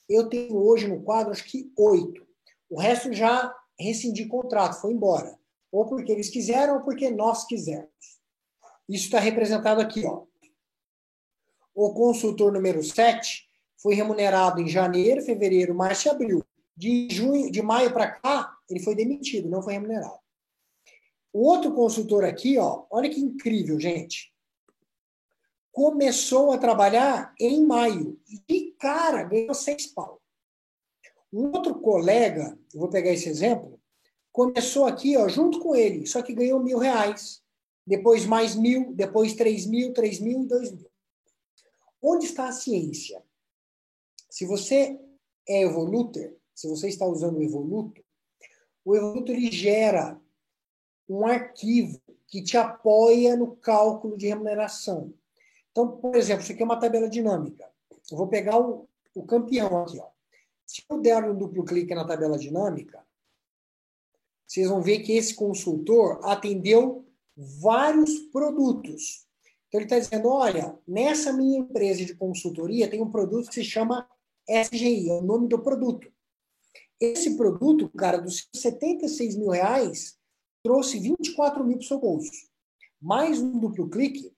eu 0.09 0.29
tenho 0.29 0.57
hoje 0.57 0.89
no 0.89 1.03
quadro 1.03 1.33
acho 1.33 1.45
que 1.45 1.73
oito. 1.77 2.27
O 2.69 2.81
resto 2.81 3.13
já 3.13 3.55
rescindi 3.79 4.27
contrato, 4.27 4.81
foi 4.81 4.93
embora. 4.93 5.39
Ou 5.71 5.87
porque 5.87 6.11
eles 6.11 6.29
quiseram, 6.29 6.77
ou 6.77 6.81
porque 6.81 7.11
nós 7.11 7.45
quisemos. 7.47 7.91
Isso 8.89 9.05
está 9.05 9.19
representado 9.19 9.81
aqui. 9.81 10.05
Ó. 10.07 10.25
O 11.75 11.93
consultor 11.93 12.53
número 12.53 12.83
7 12.83 13.47
foi 13.77 13.95
remunerado 13.95 14.61
em 14.61 14.69
janeiro, 14.69 15.23
fevereiro, 15.23 15.75
março 15.75 16.09
e 16.09 16.11
abril. 16.11 16.45
De, 16.77 17.09
junho, 17.11 17.51
de 17.51 17.63
maio 17.63 17.93
para 17.93 18.11
cá, 18.11 18.57
ele 18.69 18.81
foi 18.81 18.95
demitido, 18.95 19.49
não 19.49 19.63
foi 19.63 19.75
remunerado. 19.75 20.19
O 21.33 21.47
outro 21.47 21.75
consultor 21.75 22.25
aqui, 22.25 22.59
ó, 22.59 22.85
olha 22.91 23.11
que 23.11 23.21
incrível, 23.21 23.79
gente. 23.79 24.33
Começou 25.77 26.53
a 26.53 26.59
trabalhar 26.59 27.35
em 27.39 27.63
maio. 27.63 28.19
E, 28.49 28.75
cara, 28.79 29.25
ganhou 29.25 29.53
seis 29.53 29.87
pau. 29.87 30.23
Um 31.31 31.55
outro 31.55 31.75
colega, 31.81 32.59
vou 32.75 32.89
pegar 32.89 33.13
esse 33.13 33.29
exemplo, 33.29 33.79
começou 34.33 34.87
aqui, 34.87 35.19
ó, 35.19 35.29
junto 35.29 35.61
com 35.61 35.77
ele, 35.77 36.07
só 36.07 36.23
que 36.23 36.33
ganhou 36.33 36.63
mil 36.63 36.79
reais. 36.79 37.43
Depois 37.87 38.25
mais 38.25 38.57
mil, 38.57 38.95
depois 38.95 39.35
três 39.35 39.67
mil, 39.67 39.93
três 39.93 40.19
mil 40.19 40.45
e 40.45 40.47
dois 40.47 40.73
mil. 40.73 40.91
Onde 42.01 42.25
está 42.25 42.49
a 42.49 42.53
ciência? 42.53 43.23
Se 44.31 44.47
você 44.47 44.99
é 45.47 45.61
evolutor, 45.61 46.35
se 46.55 46.67
você 46.69 46.89
está 46.89 47.05
usando 47.05 47.37
o 47.37 47.43
Evoluto, 47.43 48.03
o 48.83 48.97
Evoluto 48.97 49.31
ele 49.31 49.53
gera 49.53 50.19
um 51.07 51.27
arquivo 51.27 52.01
que 52.27 52.43
te 52.43 52.57
apoia 52.57 53.37
no 53.37 53.55
cálculo 53.57 54.17
de 54.17 54.27
remuneração. 54.27 55.13
Então, 55.77 55.89
por 55.99 56.17
exemplo, 56.17 56.43
isso 56.43 56.53
aqui 56.53 56.63
é 56.63 56.65
uma 56.65 56.81
tabela 56.81 57.07
dinâmica. 57.07 57.71
Eu 58.11 58.17
vou 58.17 58.29
pegar 58.29 58.59
o, 58.59 58.89
o 59.15 59.27
campeão 59.27 59.83
aqui. 59.83 59.99
Ó. 60.01 60.09
Se 60.65 60.83
eu 60.89 60.99
der 61.03 61.23
um 61.23 61.37
duplo 61.37 61.67
clique 61.67 61.95
na 61.95 62.07
tabela 62.07 62.39
dinâmica, 62.39 63.07
vocês 64.47 64.71
vão 64.71 64.81
ver 64.81 65.01
que 65.01 65.13
esse 65.13 65.35
consultor 65.35 66.19
atendeu 66.25 67.07
vários 67.61 68.11
produtos. 68.33 69.27
Então, 69.69 69.79
ele 69.79 69.85
está 69.85 69.99
dizendo: 69.99 70.31
olha, 70.31 70.79
nessa 70.89 71.31
minha 71.31 71.59
empresa 71.59 72.07
de 72.07 72.15
consultoria 72.15 72.89
tem 72.89 73.03
um 73.03 73.11
produto 73.11 73.49
que 73.49 73.57
se 73.57 73.65
chama 73.65 74.09
SGI, 74.49 75.11
é 75.11 75.13
o 75.13 75.21
nome 75.21 75.47
do 75.47 75.63
produto. 75.63 76.11
Esse 76.99 77.37
produto, 77.37 77.91
cara, 77.91 78.17
dos 78.17 78.49
76 78.55 79.37
mil 79.37 79.51
reais, 79.51 80.19
trouxe 80.63 80.99
24 80.99 81.63
mil 81.63 81.77
para 81.77 81.85
o 81.85 81.87
seu 81.87 82.01
bolso. 82.01 82.33
Mais 82.99 83.43
um 83.43 83.59
duplo 83.59 83.91
clique, 83.91 84.35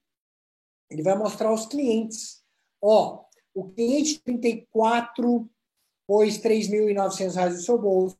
ele 0.90 1.02
vai 1.02 1.16
mostrar 1.16 1.48
aos 1.48 1.66
clientes. 1.66 2.42
Ó, 2.80 3.24
o 3.54 3.68
cliente 3.70 4.20
34 4.20 5.48
pôs 6.06 6.38
3.900 6.38 7.34
reais 7.34 7.54
no 7.54 7.60
seu 7.60 7.78
bolso. 7.78 8.18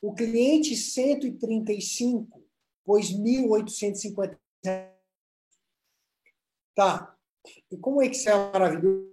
O 0.00 0.14
cliente 0.14 0.76
135 0.76 2.42
pôs 2.84 3.12
1.850 3.12 4.38
reais. 4.64 4.98
Tá. 6.74 7.16
E 7.70 7.76
como 7.76 7.98
o 7.98 8.02
Excel 8.02 8.38
é 8.38 8.52
maravilhoso, 8.52 9.08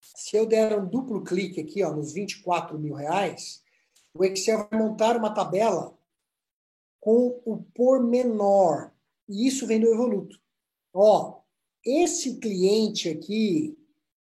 se 0.00 0.36
eu 0.36 0.46
der 0.46 0.78
um 0.78 0.88
duplo 0.88 1.22
clique 1.24 1.60
aqui 1.60 1.82
ó, 1.82 1.92
nos 1.92 2.12
24 2.12 2.78
mil 2.78 2.94
reais, 2.94 3.62
o 4.14 4.24
Excel 4.24 4.68
vai 4.68 4.78
montar 4.78 5.16
uma 5.16 5.34
tabela 5.34 5.96
com 7.00 7.42
o 7.44 7.62
pormenor. 7.74 8.92
E 9.28 9.46
isso 9.46 9.66
vem 9.66 9.80
do 9.80 9.92
Evoluto. 9.92 10.40
Ó, 10.94 11.41
esse 11.84 12.38
cliente 12.38 13.08
aqui, 13.08 13.76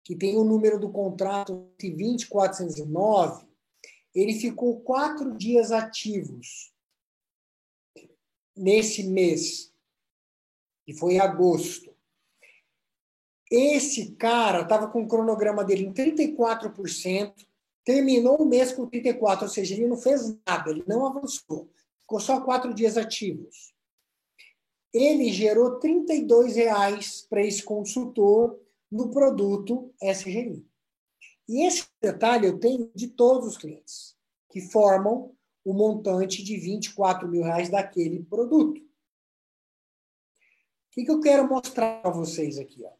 que 0.04 0.16
tem 0.16 0.38
o 0.38 0.44
número 0.44 0.80
do 0.80 0.90
contrato 0.90 1.70
20409, 1.78 3.46
ele 4.14 4.34
ficou 4.34 4.80
quatro 4.82 5.38
dias 5.38 5.72
ativos 5.72 6.74
nesse 8.56 9.04
mês, 9.04 9.72
que 10.86 10.94
foi 10.94 11.20
agosto. 11.20 11.96
Esse 13.50 14.12
cara 14.16 14.62
estava 14.62 14.90
com 14.90 15.04
o 15.04 15.08
cronograma 15.08 15.64
dele 15.64 15.86
em 15.86 15.94
34%, 15.94 17.34
terminou 17.84 18.42
o 18.42 18.46
mês 18.46 18.74
com 18.74 18.90
34%, 18.90 19.44
ou 19.44 19.48
seja, 19.48 19.76
ele 19.76 19.88
não 19.88 19.98
fez 19.98 20.36
nada, 20.46 20.72
ele 20.72 20.84
não 20.88 21.06
avançou. 21.06 21.70
Ficou 22.02 22.20
só 22.20 22.42
quatro 22.42 22.74
dias 22.74 22.98
ativos. 22.98 23.74
Ele 24.94 25.32
gerou 25.32 25.80
R$ 25.80 26.54
reais 26.54 27.26
para 27.30 27.46
esse 27.46 27.64
consultor 27.64 28.60
no 28.92 29.10
produto 29.12 29.94
SGI. 30.02 30.66
E 31.48 31.66
esse 31.66 31.88
detalhe 32.02 32.48
eu 32.48 32.60
tenho 32.60 32.92
de 32.96 33.08
todos 33.08 33.48
os 33.48 33.58
clientes, 33.58 34.16
que 34.50 34.62
formam 34.62 35.36
o 35.64 35.74
montante 35.74 36.44
de 36.44 36.58
24 36.58 37.28
mil 37.28 37.44
reais 37.44 37.70
daquele 37.70 38.24
produto. 38.24 38.80
O 38.80 38.86
que, 40.92 41.06
que 41.06 41.12
eu 41.12 41.20
quero 41.20 41.48
mostrar 41.48 42.02
para 42.02 42.12
vocês 42.12 42.58
aqui? 42.58 42.84
Ó? 42.84 42.98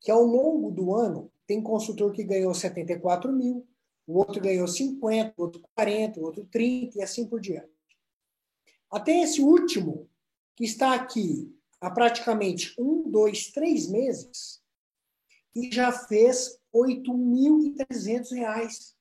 que 0.00 0.10
ao 0.10 0.22
longo 0.22 0.70
do 0.70 0.94
ano 0.94 1.30
tem 1.46 1.62
consultor 1.62 2.12
que 2.12 2.24
ganhou 2.24 2.54
74 2.54 3.32
mil, 3.32 3.66
o 4.06 4.18
outro 4.18 4.40
ganhou 4.40 4.66
50, 4.66 5.34
o 5.36 5.42
outro 5.42 5.62
40, 5.74 6.20
o 6.20 6.24
outro 6.24 6.46
30 6.46 6.98
e 6.98 7.02
assim 7.02 7.26
por 7.26 7.40
diante. 7.40 7.68
Até 8.90 9.20
esse 9.22 9.42
último, 9.42 10.07
que 10.58 10.64
está 10.64 10.92
aqui 10.92 11.56
há 11.80 11.88
praticamente 11.88 12.74
um, 12.80 13.08
dois, 13.08 13.52
três 13.52 13.88
meses, 13.88 14.60
e 15.54 15.72
já 15.72 15.92
fez 15.92 16.60
8.300 16.74 18.32
reais. 18.32 18.98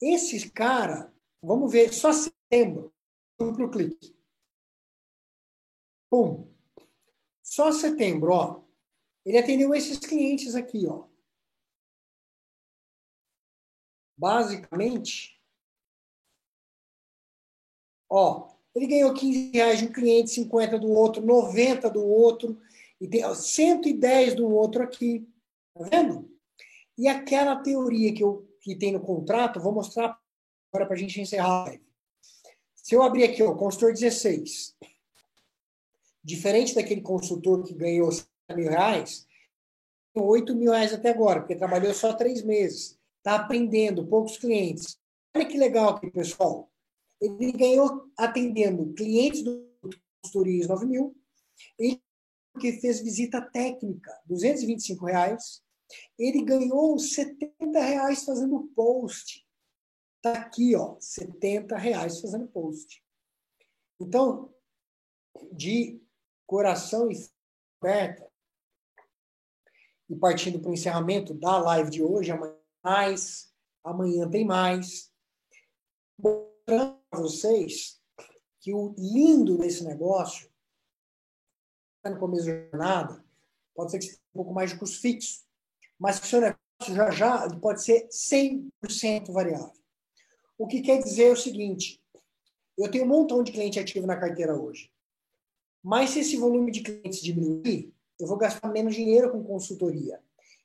Esse 0.00 0.50
cara, 0.50 1.14
vamos 1.42 1.70
ver, 1.70 1.92
só 1.92 2.10
setembro, 2.10 2.90
duplo 3.38 3.70
clique. 3.70 4.16
Pum. 6.08 6.50
Só 7.42 7.70
setembro, 7.70 8.32
ó. 8.32 8.64
Ele 9.26 9.36
atendeu 9.36 9.74
esses 9.74 9.98
clientes 9.98 10.54
aqui, 10.54 10.86
ó. 10.86 11.06
Basicamente, 14.16 15.38
ó, 18.08 18.53
ele 18.74 18.86
ganhou 18.86 19.14
15 19.14 19.50
reais 19.52 19.78
de 19.78 19.86
um 19.86 19.92
cliente, 19.92 20.30
50 20.30 20.78
do 20.78 20.90
outro, 20.90 21.24
90 21.24 21.88
do 21.90 22.04
outro, 22.04 22.60
e 23.00 23.06
tem 23.06 23.22
110 23.22 24.34
do 24.34 24.48
outro 24.48 24.82
aqui. 24.82 25.28
Tá 25.74 25.88
vendo? 25.90 26.30
E 26.98 27.08
aquela 27.08 27.56
teoria 27.56 28.12
que, 28.12 28.22
eu, 28.22 28.48
que 28.60 28.76
tem 28.76 28.92
no 28.92 29.00
contrato, 29.00 29.60
vou 29.60 29.72
mostrar 29.72 30.18
agora 30.72 30.86
para 30.86 30.94
a 30.94 30.98
gente 30.98 31.20
encerrar. 31.20 31.72
Se 32.74 32.94
eu 32.94 33.02
abrir 33.02 33.24
aqui, 33.24 33.42
o 33.42 33.56
consultor 33.56 33.92
16, 33.92 34.76
diferente 36.22 36.74
daquele 36.74 37.00
consultor 37.00 37.62
que 37.64 37.74
ganhou 37.74 38.10
mil 38.54 38.68
reais, 38.68 39.26
8 40.14 40.54
mil 40.54 40.72
reais 40.72 40.92
até 40.92 41.10
agora, 41.10 41.40
porque 41.40 41.56
trabalhou 41.56 41.92
só 41.92 42.12
três 42.12 42.42
meses. 42.42 42.98
Está 43.18 43.36
aprendendo, 43.36 44.06
poucos 44.06 44.36
clientes. 44.36 44.98
Olha 45.34 45.46
que 45.46 45.58
legal 45.58 45.90
aqui, 45.90 46.10
pessoal. 46.10 46.70
Ele 47.24 47.52
ganhou 47.52 48.10
atendendo 48.16 48.92
clientes 48.94 49.42
do 49.42 49.68
consultoria 50.22 50.66
9 50.66 50.86
mil. 50.86 51.16
Ele 51.78 52.02
que 52.60 52.72
fez 52.80 53.00
visita 53.00 53.40
técnica, 53.40 54.10
225 54.26 55.06
reais. 55.06 55.62
Ele 56.18 56.44
ganhou 56.44 56.98
70 56.98 57.80
reais 57.80 58.24
fazendo 58.24 58.70
post. 58.74 59.46
Está 60.16 60.40
aqui, 60.40 60.74
ó, 60.74 60.96
70 61.00 61.76
reais 61.76 62.20
fazendo 62.20 62.46
post. 62.48 63.02
Então, 64.00 64.54
de 65.52 66.00
coração 66.46 67.10
e 67.10 67.14
e 70.08 70.16
partindo 70.16 70.58
para 70.58 70.70
o 70.70 70.74
encerramento 70.74 71.34
da 71.34 71.58
live 71.58 71.90
de 71.90 72.02
hoje, 72.02 72.30
amanhã 72.30 72.56
mais, 72.82 73.52
amanhã 73.82 74.30
tem 74.30 74.44
mais. 74.44 75.12
Mostrando 76.18 77.03
vocês 77.14 78.00
que 78.60 78.72
o 78.72 78.94
lindo 78.98 79.58
desse 79.58 79.84
negócio, 79.84 80.50
no 82.04 82.18
começo 82.18 82.46
da 82.46 82.52
jornada, 82.52 83.24
pode 83.74 83.90
ser 83.90 83.98
que 83.98 84.08
um 84.08 84.34
pouco 84.34 84.52
mais 84.52 84.70
de 84.70 84.78
custo 84.78 85.00
fixo, 85.00 85.44
mas 85.98 86.18
o 86.18 86.26
seu 86.26 86.40
negócio 86.40 86.94
já 86.94 87.10
já 87.10 87.48
pode 87.60 87.82
ser 87.82 88.08
100% 88.08 89.32
variável. 89.32 89.72
O 90.58 90.66
que 90.66 90.82
quer 90.82 91.02
dizer 91.02 91.24
é 91.24 91.32
o 91.32 91.36
seguinte, 91.36 92.02
eu 92.76 92.90
tenho 92.90 93.04
um 93.04 93.08
montão 93.08 93.42
de 93.42 93.52
cliente 93.52 93.78
ativo 93.78 94.06
na 94.06 94.16
carteira 94.16 94.54
hoje, 94.54 94.90
mas 95.82 96.10
se 96.10 96.20
esse 96.20 96.36
volume 96.36 96.70
de 96.70 96.82
clientes 96.82 97.20
diminuir, 97.20 97.92
eu 98.18 98.26
vou 98.26 98.36
gastar 98.36 98.72
menos 98.72 98.94
dinheiro 98.94 99.30
com 99.30 99.44
consultoria. 99.44 100.20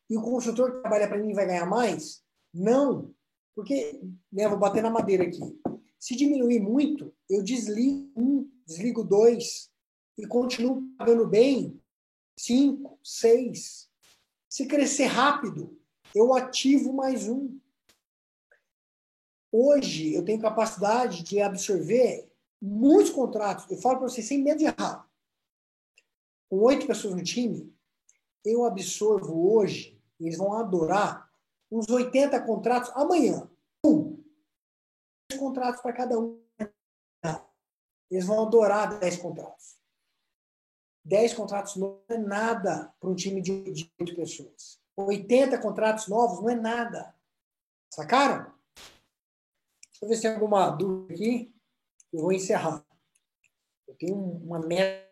E 0.10 0.18
o 0.18 0.22
consultor 0.22 0.72
que 0.72 0.82
trabalha 0.82 1.08
para 1.08 1.18
mim 1.18 1.34
vai 1.34 1.46
ganhar 1.46 1.66
mais? 1.66 2.24
Não, 2.54 3.14
porque, 3.56 4.00
né, 4.32 4.48
vou 4.48 4.58
bater 4.58 4.82
na 4.82 4.90
madeira 4.90 5.24
aqui. 5.24 5.60
Se 6.00 6.16
diminuir 6.16 6.62
muito, 6.62 7.14
eu 7.30 7.44
desligo 7.44 8.10
um, 8.16 8.50
desligo 8.66 9.04
dois 9.04 9.70
e 10.18 10.26
continuo 10.26 10.82
pagando 10.98 11.28
bem 11.28 11.80
cinco, 12.38 12.98
seis. 13.04 13.90
Se 14.48 14.66
crescer 14.66 15.08
rápido, 15.08 15.78
eu 16.16 16.34
ativo 16.34 16.94
mais 16.94 17.28
um. 17.28 17.60
Hoje 19.52 20.14
eu 20.14 20.24
tenho 20.24 20.42
capacidade 20.42 21.22
de 21.24 21.42
absorver 21.42 22.32
muitos 22.62 23.12
contratos. 23.12 23.70
Eu 23.70 23.78
falo 23.78 24.00
para 24.00 24.08
vocês 24.08 24.26
sem 24.26 24.42
medo 24.42 24.60
de 24.60 24.66
errar. 24.66 25.06
Com 26.50 26.60
oito 26.60 26.88
pessoas 26.88 27.14
no 27.14 27.24
time, 27.24 27.76
eu 28.46 28.64
absorvo 28.64 29.54
hoje, 29.54 30.02
eles 30.20 30.38
vão 30.38 30.54
adorar, 30.54 31.30
uns 31.70 31.90
80 31.90 32.40
contratos 32.42 32.90
amanhã. 32.96 33.50
Contratos 35.40 35.82
para 35.82 35.94
cada 35.94 36.20
um. 36.20 36.44
Eles 38.12 38.26
vão 38.26 38.46
adorar 38.46 39.00
10 39.00 39.18
contratos. 39.18 39.80
10 41.06 41.34
contratos 41.34 41.76
não 41.76 42.04
é 42.10 42.18
nada 42.18 42.94
para 43.00 43.10
um 43.10 43.16
time 43.16 43.42
de 43.42 43.92
8 44.00 44.16
pessoas. 44.16 44.80
80 44.96 45.60
contratos 45.60 46.08
novos 46.08 46.42
não 46.42 46.50
é 46.50 46.56
nada. 46.56 47.16
Sacaram? 47.90 48.54
Deixa 48.76 50.04
eu 50.04 50.10
ver 50.10 50.16
se 50.16 50.22
tem 50.24 50.32
alguma 50.32 50.70
dúvida 50.72 51.14
aqui. 51.14 51.56
Eu 52.12 52.22
vou 52.22 52.34
encerrar. 52.34 52.86
Eu 53.88 53.96
tenho 53.96 54.16
uma 54.16 54.60
meta 54.60 55.10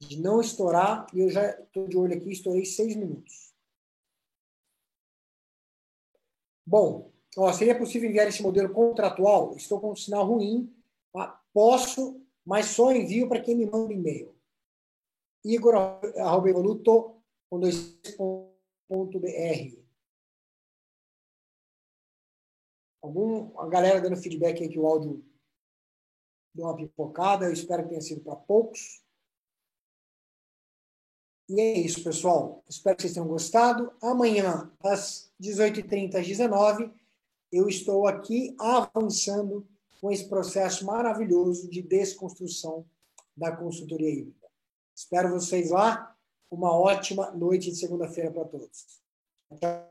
de 0.00 0.20
não 0.20 0.40
estourar 0.40 1.06
e 1.14 1.20
eu 1.20 1.30
já 1.30 1.50
estou 1.60 1.86
de 1.86 1.96
olho 1.96 2.16
aqui, 2.16 2.32
estourei 2.32 2.64
seis 2.64 2.96
minutos. 2.96 3.54
Bom, 6.66 7.12
Ó, 7.36 7.52
seria 7.52 7.78
possível 7.78 8.08
enviar 8.08 8.26
esse 8.26 8.42
modelo 8.42 8.72
contratual? 8.72 9.54
Estou 9.56 9.80
com 9.80 9.92
um 9.92 9.96
sinal 9.96 10.26
ruim. 10.26 10.74
Tá? 11.12 11.40
Posso, 11.52 12.20
mas 12.44 12.66
só 12.66 12.92
envio 12.92 13.28
para 13.28 13.40
quem 13.40 13.56
me 13.56 13.66
manda 13.66 13.92
e-mail. 13.92 14.34
Igor, 15.44 15.74
arroba 16.18 16.50
evoluto, 16.50 17.16
com 17.48 17.60
dois 17.60 17.98
.br. 18.90 19.80
Algum, 23.02 23.58
a 23.58 23.68
galera 23.68 24.00
dando 24.00 24.16
feedback 24.16 24.62
aí 24.62 24.68
que 24.68 24.78
o 24.78 24.86
áudio 24.86 25.24
deu 26.54 26.66
uma 26.66 26.76
pipocada. 26.76 27.46
Eu 27.46 27.52
espero 27.52 27.84
que 27.84 27.90
tenha 27.90 28.00
sido 28.00 28.20
para 28.22 28.36
poucos. 28.36 29.02
E 31.48 31.60
é 31.60 31.78
isso, 31.78 32.04
pessoal. 32.04 32.62
Espero 32.68 32.96
que 32.96 33.02
vocês 33.02 33.14
tenham 33.14 33.26
gostado. 33.26 33.92
Amanhã, 34.02 34.70
às 34.80 35.32
18h30 35.40 36.16
às 36.16 36.26
19 36.26 36.99
eu 37.52 37.68
estou 37.68 38.06
aqui 38.06 38.54
avançando 38.58 39.66
com 40.00 40.10
esse 40.10 40.28
processo 40.28 40.84
maravilhoso 40.86 41.68
de 41.68 41.82
desconstrução 41.82 42.86
da 43.36 43.54
consultoria 43.54 44.10
híbrida. 44.10 44.48
Espero 44.94 45.30
vocês 45.30 45.70
lá. 45.70 46.16
Uma 46.50 46.76
ótima 46.76 47.30
noite 47.30 47.70
de 47.70 47.76
segunda-feira 47.76 48.30
para 48.30 48.44
todos. 48.44 49.00
Tchau. 49.58 49.89